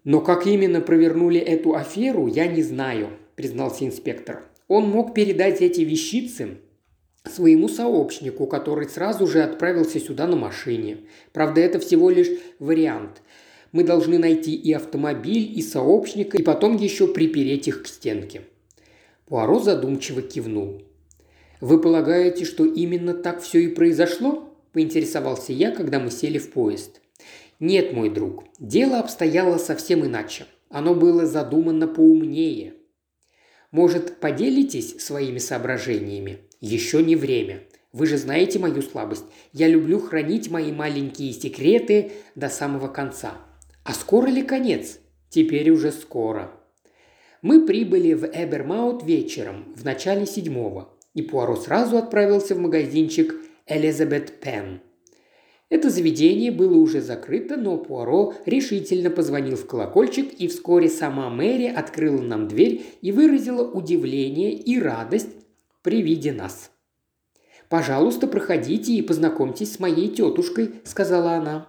«Но 0.06 0.22
как 0.22 0.48
именно 0.48 0.80
провернули 0.80 1.42
эту 1.42 1.76
аферу, 1.76 2.28
я 2.28 2.48
не 2.48 2.64
знаю»,– 2.64 3.10
признался 3.36 3.86
инспектор. 3.86 4.46
«Он 4.70 4.90
мог 4.90 5.14
передать 5.14 5.62
эти 5.62 5.82
вещицы 5.82 6.60
своему 7.26 7.68
сообщнику, 7.68 8.48
который 8.48 8.88
сразу 8.88 9.28
же 9.28 9.42
отправился 9.42 10.00
сюда 10.00 10.28
на 10.28 10.36
машине. 10.36 11.00
Правда, 11.34 11.62
это 11.62 11.80
всего 11.80 12.10
лишь 12.10 12.30
вариант. 12.60 13.22
Мы 13.72 13.84
должны 13.84 14.18
найти 14.18 14.56
и 14.56 14.72
автомобиль, 14.74 15.52
и 15.58 15.62
сообщника, 15.62 16.38
и 16.38 16.44
потом 16.44 16.78
еще 16.78 17.08
припереть 17.08 17.68
их 17.68 17.84
к 17.84 17.88
стенке». 17.88 18.42
Пуаро 19.26 19.60
задумчиво 19.60 20.22
кивнул. 20.22 20.82
«Вы 21.62 21.80
полагаете, 21.80 22.46
что 22.46 22.66
именно 22.66 23.14
так 23.14 23.42
все 23.42 23.60
и 23.60 23.68
произошло?»– 23.68 24.56
поинтересовался 24.74 25.54
я, 25.54 25.72
когда 25.72 26.00
мы 26.00 26.10
сели 26.10 26.38
в 26.40 26.52
поезд. 26.52 27.02
«Нет, 27.60 27.94
мой 27.94 28.10
друг, 28.10 28.46
дело 28.60 29.00
обстояло 29.00 29.58
совсем 29.58 30.06
иначе. 30.06 30.46
Оно 30.70 30.96
было 30.96 31.26
задумано 31.26 31.88
поумнее. 31.88 32.74
Может, 33.72 34.20
поделитесь 34.20 35.00
своими 35.00 35.38
соображениями? 35.38 36.40
Еще 36.60 37.02
не 37.02 37.16
время. 37.16 37.62
Вы 37.94 38.06
же 38.06 38.18
знаете 38.18 38.60
мою 38.60 38.82
слабость. 38.82 39.26
Я 39.54 39.68
люблю 39.68 40.00
хранить 40.00 40.52
мои 40.52 40.72
маленькие 40.72 41.32
секреты 41.34 42.12
до 42.36 42.50
самого 42.50 42.88
конца. 42.88 43.34
А 43.84 43.94
скоро 43.94 44.28
ли 44.28 44.44
конец? 44.44 45.00
Теперь 45.30 45.70
уже 45.72 45.92
скоро. 45.92 46.52
Мы 47.42 47.66
прибыли 47.66 48.14
в 48.14 48.26
Эбермаут 48.26 49.04
вечером, 49.04 49.74
в 49.76 49.86
начале 49.86 50.26
седьмого, 50.26 50.94
и 51.14 51.22
Пуаро 51.22 51.56
сразу 51.56 51.98
отправился 51.98 52.54
в 52.54 52.60
магазинчик 52.60 53.36
Элизабет 53.66 54.42
Пен. 54.42 54.82
Это 55.70 55.90
заведение 55.90 56.52
было 56.52 56.76
уже 56.76 57.00
закрыто, 57.00 57.56
но 57.56 57.78
Пуаро 57.78 58.34
решительно 58.46 59.10
позвонил 59.10 59.56
в 59.56 59.66
колокольчик, 59.66 60.34
и 60.34 60.48
вскоре 60.48 60.90
сама 60.90 61.30
Мэри 61.30 61.68
открыла 61.68 62.22
нам 62.22 62.48
дверь 62.48 62.84
и 63.02 63.12
выразила 63.12 63.64
удивление 63.64 64.52
и 64.52 64.80
радость 64.80 65.30
при 65.82 66.02
виде 66.02 66.32
нас. 66.32 66.72
«Пожалуйста, 67.70 68.28
проходите 68.28 68.94
и 68.94 69.02
познакомьтесь 69.02 69.74
с 69.74 69.80
моей 69.80 70.08
тетушкой»,– 70.08 70.76
сказала 70.84 71.34
она. 71.34 71.68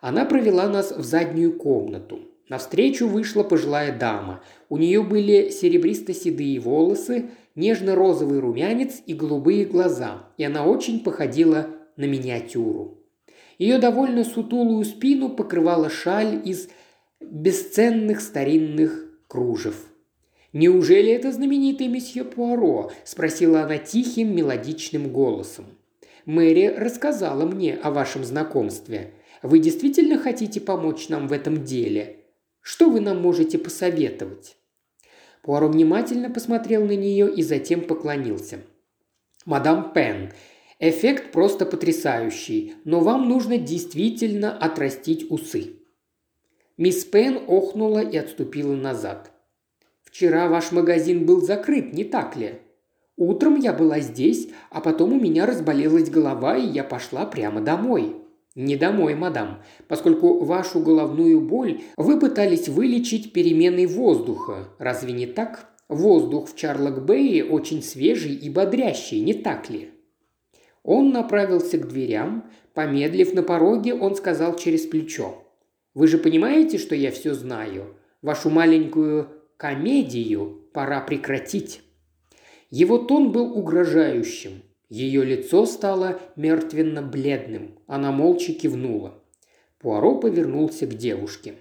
Она 0.00 0.24
провела 0.24 0.68
нас 0.68 0.92
в 0.92 1.04
заднюю 1.04 1.52
комнату. 1.56 2.20
Навстречу 2.48 3.06
вышла 3.06 3.42
пожилая 3.42 3.96
дама. 3.96 4.42
У 4.68 4.78
нее 4.78 5.02
были 5.02 5.50
серебристо-седые 5.50 6.58
волосы, 6.60 7.30
нежно-розовый 7.54 8.40
румянец 8.40 9.02
и 9.06 9.14
голубые 9.14 9.64
глаза, 9.64 10.28
и 10.38 10.44
она 10.44 10.64
очень 10.64 11.00
походила 11.04 11.68
на 11.96 12.04
миниатюру. 12.04 12.98
Ее 13.58 13.78
довольно 13.78 14.24
сутулую 14.24 14.84
спину 14.84 15.30
покрывала 15.30 15.90
шаль 15.90 16.40
из 16.44 16.68
бесценных 17.20 18.20
старинных 18.20 19.04
кружев. 19.26 19.86
«Неужели 20.54 21.12
это 21.12 21.30
знаменитый 21.30 21.88
месье 21.88 22.24
Пуаро?»– 22.24 22.90
спросила 23.04 23.62
она 23.62 23.76
тихим 23.76 24.34
мелодичным 24.34 25.12
голосом. 25.12 25.66
«Мэри 26.24 26.68
рассказала 26.68 27.44
мне 27.44 27.74
о 27.74 27.90
вашем 27.90 28.24
знакомстве. 28.24 29.12
Вы 29.42 29.58
действительно 29.58 30.18
хотите 30.18 30.60
помочь 30.60 31.10
нам 31.10 31.28
в 31.28 31.32
этом 31.32 31.64
деле? 31.64 32.24
Что 32.62 32.88
вы 32.88 33.00
нам 33.00 33.20
можете 33.20 33.58
посоветовать?» 33.58 34.56
Пуаро 35.42 35.68
внимательно 35.68 36.30
посмотрел 36.30 36.84
на 36.86 36.96
нее 36.96 37.30
и 37.32 37.42
затем 37.42 37.82
поклонился. 37.82 38.60
«Мадам 39.44 39.92
Пен, 39.92 40.32
эффект 40.78 41.30
просто 41.30 41.66
потрясающий, 41.66 42.74
но 42.84 43.00
вам 43.00 43.28
нужно 43.28 43.58
действительно 43.58 44.56
отрастить 44.56 45.30
усы». 45.30 45.74
Мисс 46.78 47.04
Пен 47.04 47.38
охнула 47.48 47.98
и 47.98 48.16
отступила 48.16 48.74
назад– 48.74 49.30
Вчера 50.08 50.48
ваш 50.48 50.72
магазин 50.72 51.26
был 51.26 51.42
закрыт, 51.42 51.92
не 51.92 52.02
так 52.02 52.34
ли? 52.34 52.54
Утром 53.18 53.56
я 53.56 53.74
была 53.74 54.00
здесь, 54.00 54.48
а 54.70 54.80
потом 54.80 55.12
у 55.12 55.20
меня 55.20 55.44
разболелась 55.44 56.08
голова, 56.08 56.56
и 56.56 56.66
я 56.66 56.82
пошла 56.82 57.26
прямо 57.26 57.60
домой. 57.60 58.16
Не 58.54 58.76
домой, 58.76 59.14
мадам, 59.14 59.62
поскольку 59.86 60.42
вашу 60.42 60.80
головную 60.80 61.42
боль 61.42 61.82
вы 61.98 62.18
пытались 62.18 62.68
вылечить 62.68 63.34
переменой 63.34 63.84
воздуха. 63.84 64.70
Разве 64.78 65.12
не 65.12 65.26
так? 65.26 65.68
Воздух 65.90 66.48
в 66.48 66.56
Чарлок-Бэе 66.56 67.44
очень 67.44 67.82
свежий 67.82 68.34
и 68.34 68.48
бодрящий, 68.48 69.20
не 69.20 69.34
так 69.34 69.68
ли? 69.68 69.90
Он 70.84 71.10
направился 71.10 71.76
к 71.76 71.86
дверям. 71.86 72.50
Помедлив 72.72 73.34
на 73.34 73.42
пороге, 73.42 73.92
он 73.92 74.14
сказал 74.14 74.56
через 74.56 74.86
плечо. 74.86 75.44
«Вы 75.92 76.06
же 76.06 76.16
понимаете, 76.16 76.78
что 76.78 76.94
я 76.94 77.10
все 77.10 77.34
знаю? 77.34 77.94
Вашу 78.22 78.48
маленькую 78.50 79.28
комедию 79.58 80.68
пора 80.72 81.00
прекратить. 81.00 81.82
Его 82.70 82.98
тон 82.98 83.32
был 83.32 83.58
угрожающим. 83.58 84.62
Ее 84.88 85.24
лицо 85.24 85.66
стало 85.66 86.20
мертвенно-бледным. 86.36 87.78
Она 87.88 88.12
молча 88.12 88.52
кивнула. 88.52 89.20
Пуаро 89.80 90.14
повернулся 90.14 90.86
к 90.86 90.94
девушке. 90.94 91.54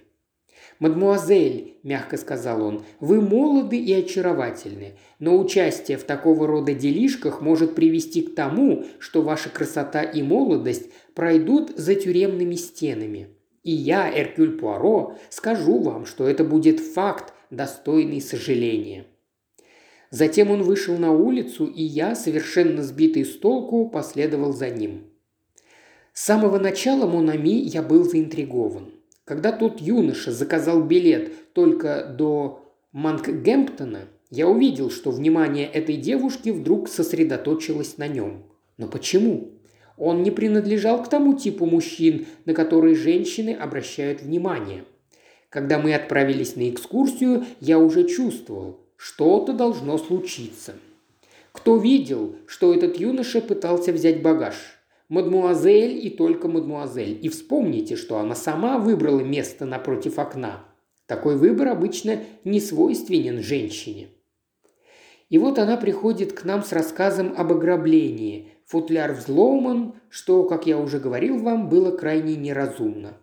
«Мадмуазель»,– 0.80 1.80
мягко 1.84 2.18
сказал 2.18 2.62
он,– 2.62 2.84
«вы 3.00 3.20
молоды 3.20 3.80
и 3.80 3.92
очаровательны, 3.94 5.00
но 5.18 5.36
участие 5.40 5.98
в 5.98 6.04
такого 6.04 6.46
рода 6.46 6.76
делишках 6.76 7.42
может 7.42 7.74
привести 7.74 8.22
к 8.22 8.36
тому, 8.36 8.86
что 9.00 9.24
ваша 9.24 9.50
красота 9.50 10.04
и 10.04 10.22
молодость 10.22 10.92
пройдут 11.16 11.72
за 11.76 11.96
тюремными 11.96 12.54
стенами. 12.54 13.30
И 13.64 13.72
я, 13.72 14.08
Эркюль 14.08 14.60
Пуаро, 14.60 15.16
скажу 15.30 15.80
вам, 15.80 16.06
что 16.06 16.28
это 16.28 16.44
будет 16.44 16.80
факт, 16.80 17.34
достойный 17.50 18.22
сожаления. 18.22 19.06
Затем 20.10 20.52
он 20.52 20.64
вышел 20.64 20.98
на 20.98 21.12
улицу, 21.12 21.66
и 21.66 21.84
я, 21.84 22.16
совершенно 22.16 22.82
сбитый 22.82 23.26
с 23.26 23.38
толку, 23.38 23.90
последовал 23.90 24.54
за 24.54 24.70
ним. 24.70 25.04
С 26.14 26.24
самого 26.24 26.60
начала 26.60 27.06
Монами 27.06 27.50
я 27.50 27.82
был 27.82 28.04
заинтригован. 28.04 28.92
Когда 29.26 29.52
тот 29.52 29.82
юноша 29.82 30.32
заказал 30.32 30.84
билет 30.84 31.54
только 31.54 32.06
до 32.18 32.64
Манкгемптона, 32.94 34.08
я 34.30 34.48
увидел, 34.48 34.90
что 34.90 35.12
внимание 35.12 35.68
этой 35.68 35.98
девушки 35.98 36.50
вдруг 36.50 36.88
сосредоточилось 36.88 37.98
на 37.98 38.08
нем. 38.08 38.46
Но 38.78 38.88
почему? 38.88 39.52
Он 39.98 40.24
не 40.24 40.32
принадлежал 40.32 41.04
к 41.04 41.10
тому 41.10 41.38
типу 41.38 41.66
мужчин, 41.66 42.28
на 42.46 42.54
которые 42.54 42.96
женщины 42.96 43.52
обращают 43.52 44.22
внимание– 44.22 44.86
когда 45.50 45.80
мы 45.80 45.94
отправились 45.94 46.56
на 46.56 46.70
экскурсию, 46.70 47.46
я 47.60 47.80
уже 47.80 48.08
чувствовал, 48.08 48.80
что-то 48.98 49.54
должно 49.54 49.98
случиться. 49.98 50.74
Кто 51.52 51.78
видел, 51.78 52.36
что 52.46 52.74
этот 52.74 52.98
юноша 52.98 53.42
пытался 53.42 53.92
взять 53.94 54.22
багаж? 54.22 54.56
Мадмуазель 55.10 56.06
и 56.06 56.10
только 56.10 56.50
мадмуазель. 56.50 57.18
И 57.22 57.30
вспомните, 57.30 57.96
что 57.96 58.18
она 58.18 58.36
сама 58.36 58.78
выбрала 58.78 59.22
место 59.22 59.66
напротив 59.66 60.20
окна. 60.20 60.66
Такой 61.06 61.38
выбор 61.38 61.70
обычно 61.70 62.20
не 62.44 62.60
свойственен 62.60 63.42
женщине. 63.42 64.10
И 65.30 65.38
вот 65.38 65.60
она 65.60 65.78
приходит 65.78 66.34
к 66.34 66.44
нам 66.44 66.64
с 66.64 66.74
рассказом 66.74 67.34
об 67.38 67.54
ограблении. 67.54 68.52
Футляр 68.66 69.14
взломан, 69.14 69.94
что, 70.10 70.44
как 70.44 70.68
я 70.68 70.78
уже 70.78 71.00
говорил 71.00 71.40
вам, 71.40 71.70
было 71.70 71.96
крайне 71.96 72.36
неразумно. 72.36 73.14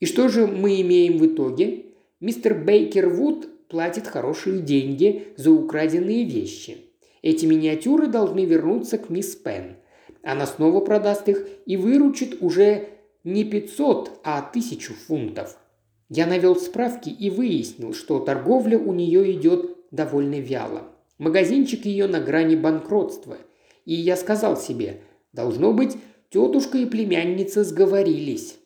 И 0.00 0.06
что 0.06 0.28
же 0.28 0.46
мы 0.46 0.80
имеем 0.80 1.18
в 1.18 1.26
итоге? 1.26 1.86
Мистер 2.20 2.54
Бейкер 2.54 3.08
Вуд 3.08 3.48
платит 3.68 4.06
хорошие 4.06 4.60
деньги 4.60 5.28
за 5.36 5.50
украденные 5.50 6.24
вещи. 6.24 6.78
Эти 7.22 7.46
миниатюры 7.46 8.06
должны 8.06 8.44
вернуться 8.44 8.98
к 8.98 9.10
мисс 9.10 9.34
Пен. 9.34 9.76
Она 10.22 10.46
снова 10.46 10.80
продаст 10.80 11.28
их 11.28 11.46
и 11.66 11.76
выручит 11.76 12.42
уже 12.42 12.88
не 13.24 13.44
500, 13.44 14.20
а 14.24 14.38
1000 14.38 14.92
фунтов. 14.94 15.58
Я 16.08 16.26
навел 16.26 16.56
справки 16.56 17.10
и 17.10 17.28
выяснил, 17.28 17.92
что 17.92 18.18
торговля 18.20 18.78
у 18.78 18.92
нее 18.92 19.32
идет 19.32 19.76
довольно 19.90 20.40
вяло. 20.40 20.84
Магазинчик 21.18 21.84
ее 21.84 22.06
на 22.06 22.20
грани 22.20 22.54
банкротства. 22.56 23.36
И 23.84 23.94
я 23.94 24.16
сказал 24.16 24.56
себе, 24.56 25.00
должно 25.32 25.72
быть, 25.72 25.96
тетушка 26.30 26.78
и 26.78 26.86
племянница 26.86 27.64
сговорились. 27.64 28.57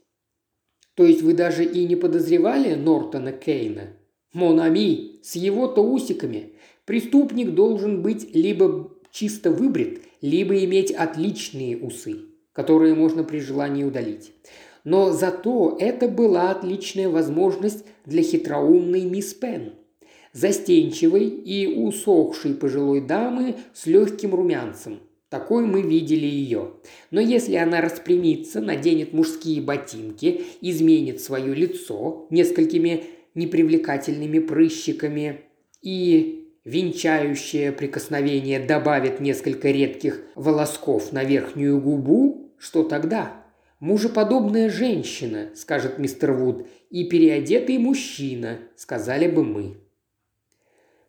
То 0.94 1.04
есть 1.04 1.22
вы 1.22 1.34
даже 1.34 1.64
и 1.64 1.84
не 1.86 1.96
подозревали 1.96 2.74
Нортона 2.74 3.32
Кейна? 3.32 3.94
Монами, 4.32 5.22
с 5.22 5.36
его-то 5.36 5.82
усиками. 5.82 6.52
Преступник 6.84 7.54
должен 7.54 8.02
быть 8.02 8.34
либо 8.34 8.90
чисто 9.10 9.50
выбрит, 9.50 10.02
либо 10.20 10.64
иметь 10.64 10.90
отличные 10.90 11.76
усы, 11.78 12.20
которые 12.52 12.94
можно 12.94 13.24
при 13.24 13.38
желании 13.38 13.84
удалить. 13.84 14.32
Но 14.84 15.12
зато 15.12 15.76
это 15.78 16.08
была 16.08 16.50
отличная 16.50 17.08
возможность 17.08 17.84
для 18.04 18.22
хитроумной 18.22 19.02
мисс 19.02 19.32
Пен. 19.32 19.74
Застенчивой 20.32 21.28
и 21.28 21.66
усохшей 21.66 22.54
пожилой 22.54 23.00
дамы 23.02 23.56
с 23.74 23.86
легким 23.86 24.34
румянцем– 24.34 25.00
такой 25.32 25.64
мы 25.64 25.80
видели 25.80 26.26
ее. 26.26 26.72
Но 27.10 27.18
если 27.18 27.56
она 27.56 27.80
распрямится, 27.80 28.60
наденет 28.60 29.14
мужские 29.14 29.62
ботинки, 29.62 30.42
изменит 30.60 31.22
свое 31.22 31.54
лицо 31.54 32.26
несколькими 32.28 33.04
непривлекательными 33.34 34.40
прыщиками 34.40 35.40
и 35.80 36.50
венчающее 36.66 37.72
прикосновение 37.72 38.60
добавит 38.60 39.20
несколько 39.20 39.70
редких 39.70 40.20
волосков 40.34 41.12
на 41.12 41.24
верхнюю 41.24 41.80
губу, 41.80 42.52
что 42.58 42.82
тогда? 42.82 43.42
Мужеподобная 43.80 44.68
женщина, 44.68 45.48
скажет 45.54 45.98
мистер 45.98 46.32
Вуд, 46.32 46.66
и 46.90 47.04
переодетый 47.04 47.78
мужчина, 47.78 48.58
сказали 48.76 49.28
бы 49.28 49.42
мы. 49.44 49.78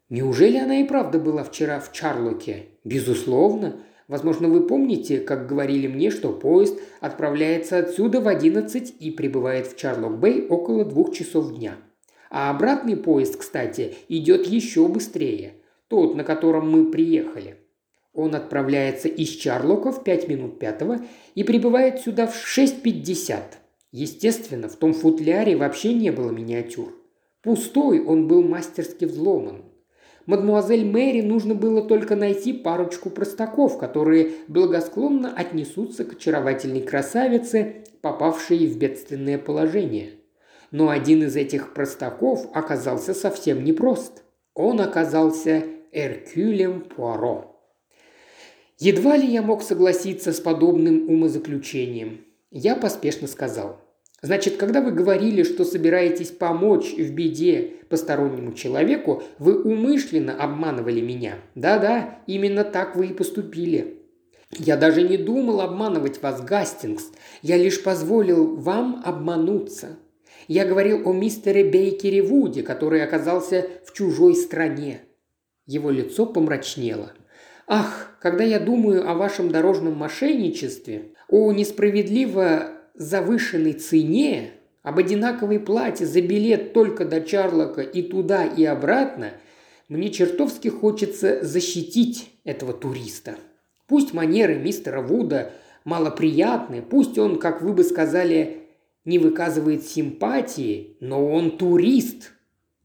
Неужели 0.08 0.60
она 0.60 0.78
и 0.80 0.86
правда 0.86 1.20
была 1.20 1.44
вчера 1.44 1.82
в 1.82 1.92
Чарлоке? 1.92 2.68
Безусловно. 2.86 3.84
Возможно, 4.08 4.50
вы 4.50 4.68
помните, 4.68 5.20
как 5.20 5.48
говорили 5.48 5.88
мне, 5.88 6.12
что 6.12 6.34
поезд 6.34 6.80
отправляется 7.00 7.78
отсюда 7.78 8.20
в 8.20 8.28
11 8.28 8.96
и 9.00 9.12
прибывает 9.12 9.68
в 9.68 9.78
Чарлок-Бэй 9.78 10.48
около 10.48 10.84
двух 10.84 11.14
часов 11.14 11.56
дня. 11.56 11.76
А 12.30 12.50
обратный 12.50 12.98
поезд, 12.98 13.38
кстати, 13.38 13.96
идет 14.10 14.48
еще 14.48 14.88
быстрее. 14.88 15.54
Тот, 15.88 16.16
на 16.16 16.24
котором 16.24 16.70
мы 16.70 16.92
приехали. 16.92 17.58
Он 18.14 18.36
отправляется 18.36 19.08
из 19.08 19.30
Чарлока 19.30 19.92
в 19.92 20.04
5 20.04 20.28
минут 20.28 20.60
пятого 20.60 21.00
и 21.36 21.44
прибывает 21.44 22.00
сюда 22.00 22.28
в 22.28 22.36
6.50. 22.36 23.38
Естественно, 23.92 24.70
в 24.70 24.76
том 24.76 24.94
футляре 24.94 25.56
вообще 25.56 25.94
не 25.94 26.12
было 26.12 26.32
миниатюр. 26.32 26.94
Пустой 27.42 28.04
он 28.04 28.28
был 28.28 28.44
мастерски 28.44 29.06
взломан. 29.06 29.66
Мадмуазель 30.26 30.86
Мэри 30.86 31.22
нужно 31.22 31.54
было 31.54 31.82
только 31.82 32.16
найти 32.16 32.54
парочку 32.54 33.10
простаков, 33.10 33.78
которые 33.78 34.32
благосклонно 34.48 35.34
отнесутся 35.36 36.06
к 36.06 36.14
очаровательной 36.14 36.82
красавице, 36.82 37.84
попавшей 38.02 38.68
в 38.68 38.78
бедственное 38.78 39.38
положение. 39.38 40.12
Но 40.72 40.90
один 40.90 41.24
из 41.24 41.36
этих 41.36 41.74
простаков 41.74 42.48
оказался 42.54 43.14
совсем 43.14 43.64
непрост. 43.64 44.24
Он 44.54 44.80
оказался 44.80 45.64
Эркюлем 45.92 46.82
Пуаро. 46.82 47.54
Едва 48.80 49.18
ли 49.18 49.28
я 49.28 49.42
мог 49.42 49.62
согласиться 49.62 50.34
с 50.34 50.40
подобным 50.40 51.10
умозаключением. 51.10 52.26
Я 52.50 52.76
поспешно 52.76 53.28
сказал. 53.28 53.83
Значит, 54.24 54.56
когда 54.56 54.80
вы 54.80 54.92
говорили, 54.92 55.44
что 55.44 55.66
собираетесь 55.66 56.32
помочь 56.32 56.94
в 56.94 57.14
беде 57.14 57.74
постороннему 57.90 58.54
человеку, 58.54 59.22
вы 59.38 59.62
умышленно 59.62 60.34
обманывали 60.42 61.02
меня. 61.02 61.40
Да-да, 61.56 62.20
именно 62.26 62.64
так 62.64 62.96
вы 62.96 63.08
и 63.08 63.14
поступили. 63.14 63.98
Я 64.58 64.78
даже 64.78 65.02
не 65.02 65.18
думал 65.18 65.60
обманывать 65.60 66.22
вас, 66.22 66.42
Гастингс. 66.42 67.12
Я 67.42 67.58
лишь 67.58 67.84
позволил 67.84 68.56
вам 68.56 69.02
обмануться. 69.04 69.98
Я 70.48 70.66
говорил 70.66 71.06
о 71.06 71.12
мистере 71.12 71.70
Бейкере 71.70 72.22
Вуде, 72.22 72.64
который 72.64 73.04
оказался 73.04 73.68
в 73.86 73.92
чужой 73.92 74.36
стране. 74.36 75.02
Его 75.66 75.90
лицо 75.90 76.26
помрачнело. 76.26 77.12
Ах, 77.68 78.18
когда 78.22 78.46
я 78.46 78.62
думаю 78.62 79.10
о 79.10 79.16
вашем 79.16 79.52
дорожном 79.52 79.98
мошенничестве, 79.98 81.12
о 81.28 81.52
несправедливо 81.52 82.73
завышенной 82.94 83.74
цене, 83.74 84.52
об 84.82 85.00
одинаковой 85.00 85.60
плате 85.60 86.06
за 86.06 86.22
билет 86.22 86.74
только 86.74 87.06
до 87.06 87.22
Чарлока 87.22 87.82
и 87.82 88.02
туда 88.02 88.46
и 88.46 88.66
обратно, 88.66 89.32
мне 89.88 90.12
чертовски 90.12 90.68
хочется 90.68 91.44
защитить 91.44 92.32
этого 92.44 92.74
туриста. 92.74 93.36
Пусть 93.88 94.14
манеры 94.14 94.56
мистера 94.56 95.02
Вуда 95.02 95.54
малоприятны, 95.86 96.82
пусть 96.82 97.18
он, 97.18 97.40
как 97.40 97.62
вы 97.62 97.74
бы 97.74 97.84
сказали, 97.84 98.64
не 99.06 99.20
выказывает 99.20 99.86
симпатии, 99.86 100.98
но 101.00 101.30
он 101.30 101.58
турист. 101.58 102.32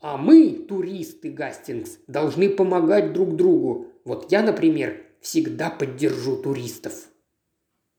А 0.00 0.16
мы, 0.16 0.50
туристы, 0.50 1.30
Гастингс, 1.30 1.98
должны 2.06 2.48
помогать 2.50 3.12
друг 3.12 3.34
другу. 3.34 3.88
Вот 4.04 4.30
я, 4.30 4.42
например, 4.42 5.02
всегда 5.20 5.70
поддержу 5.70 6.36
туристов. 6.36 7.08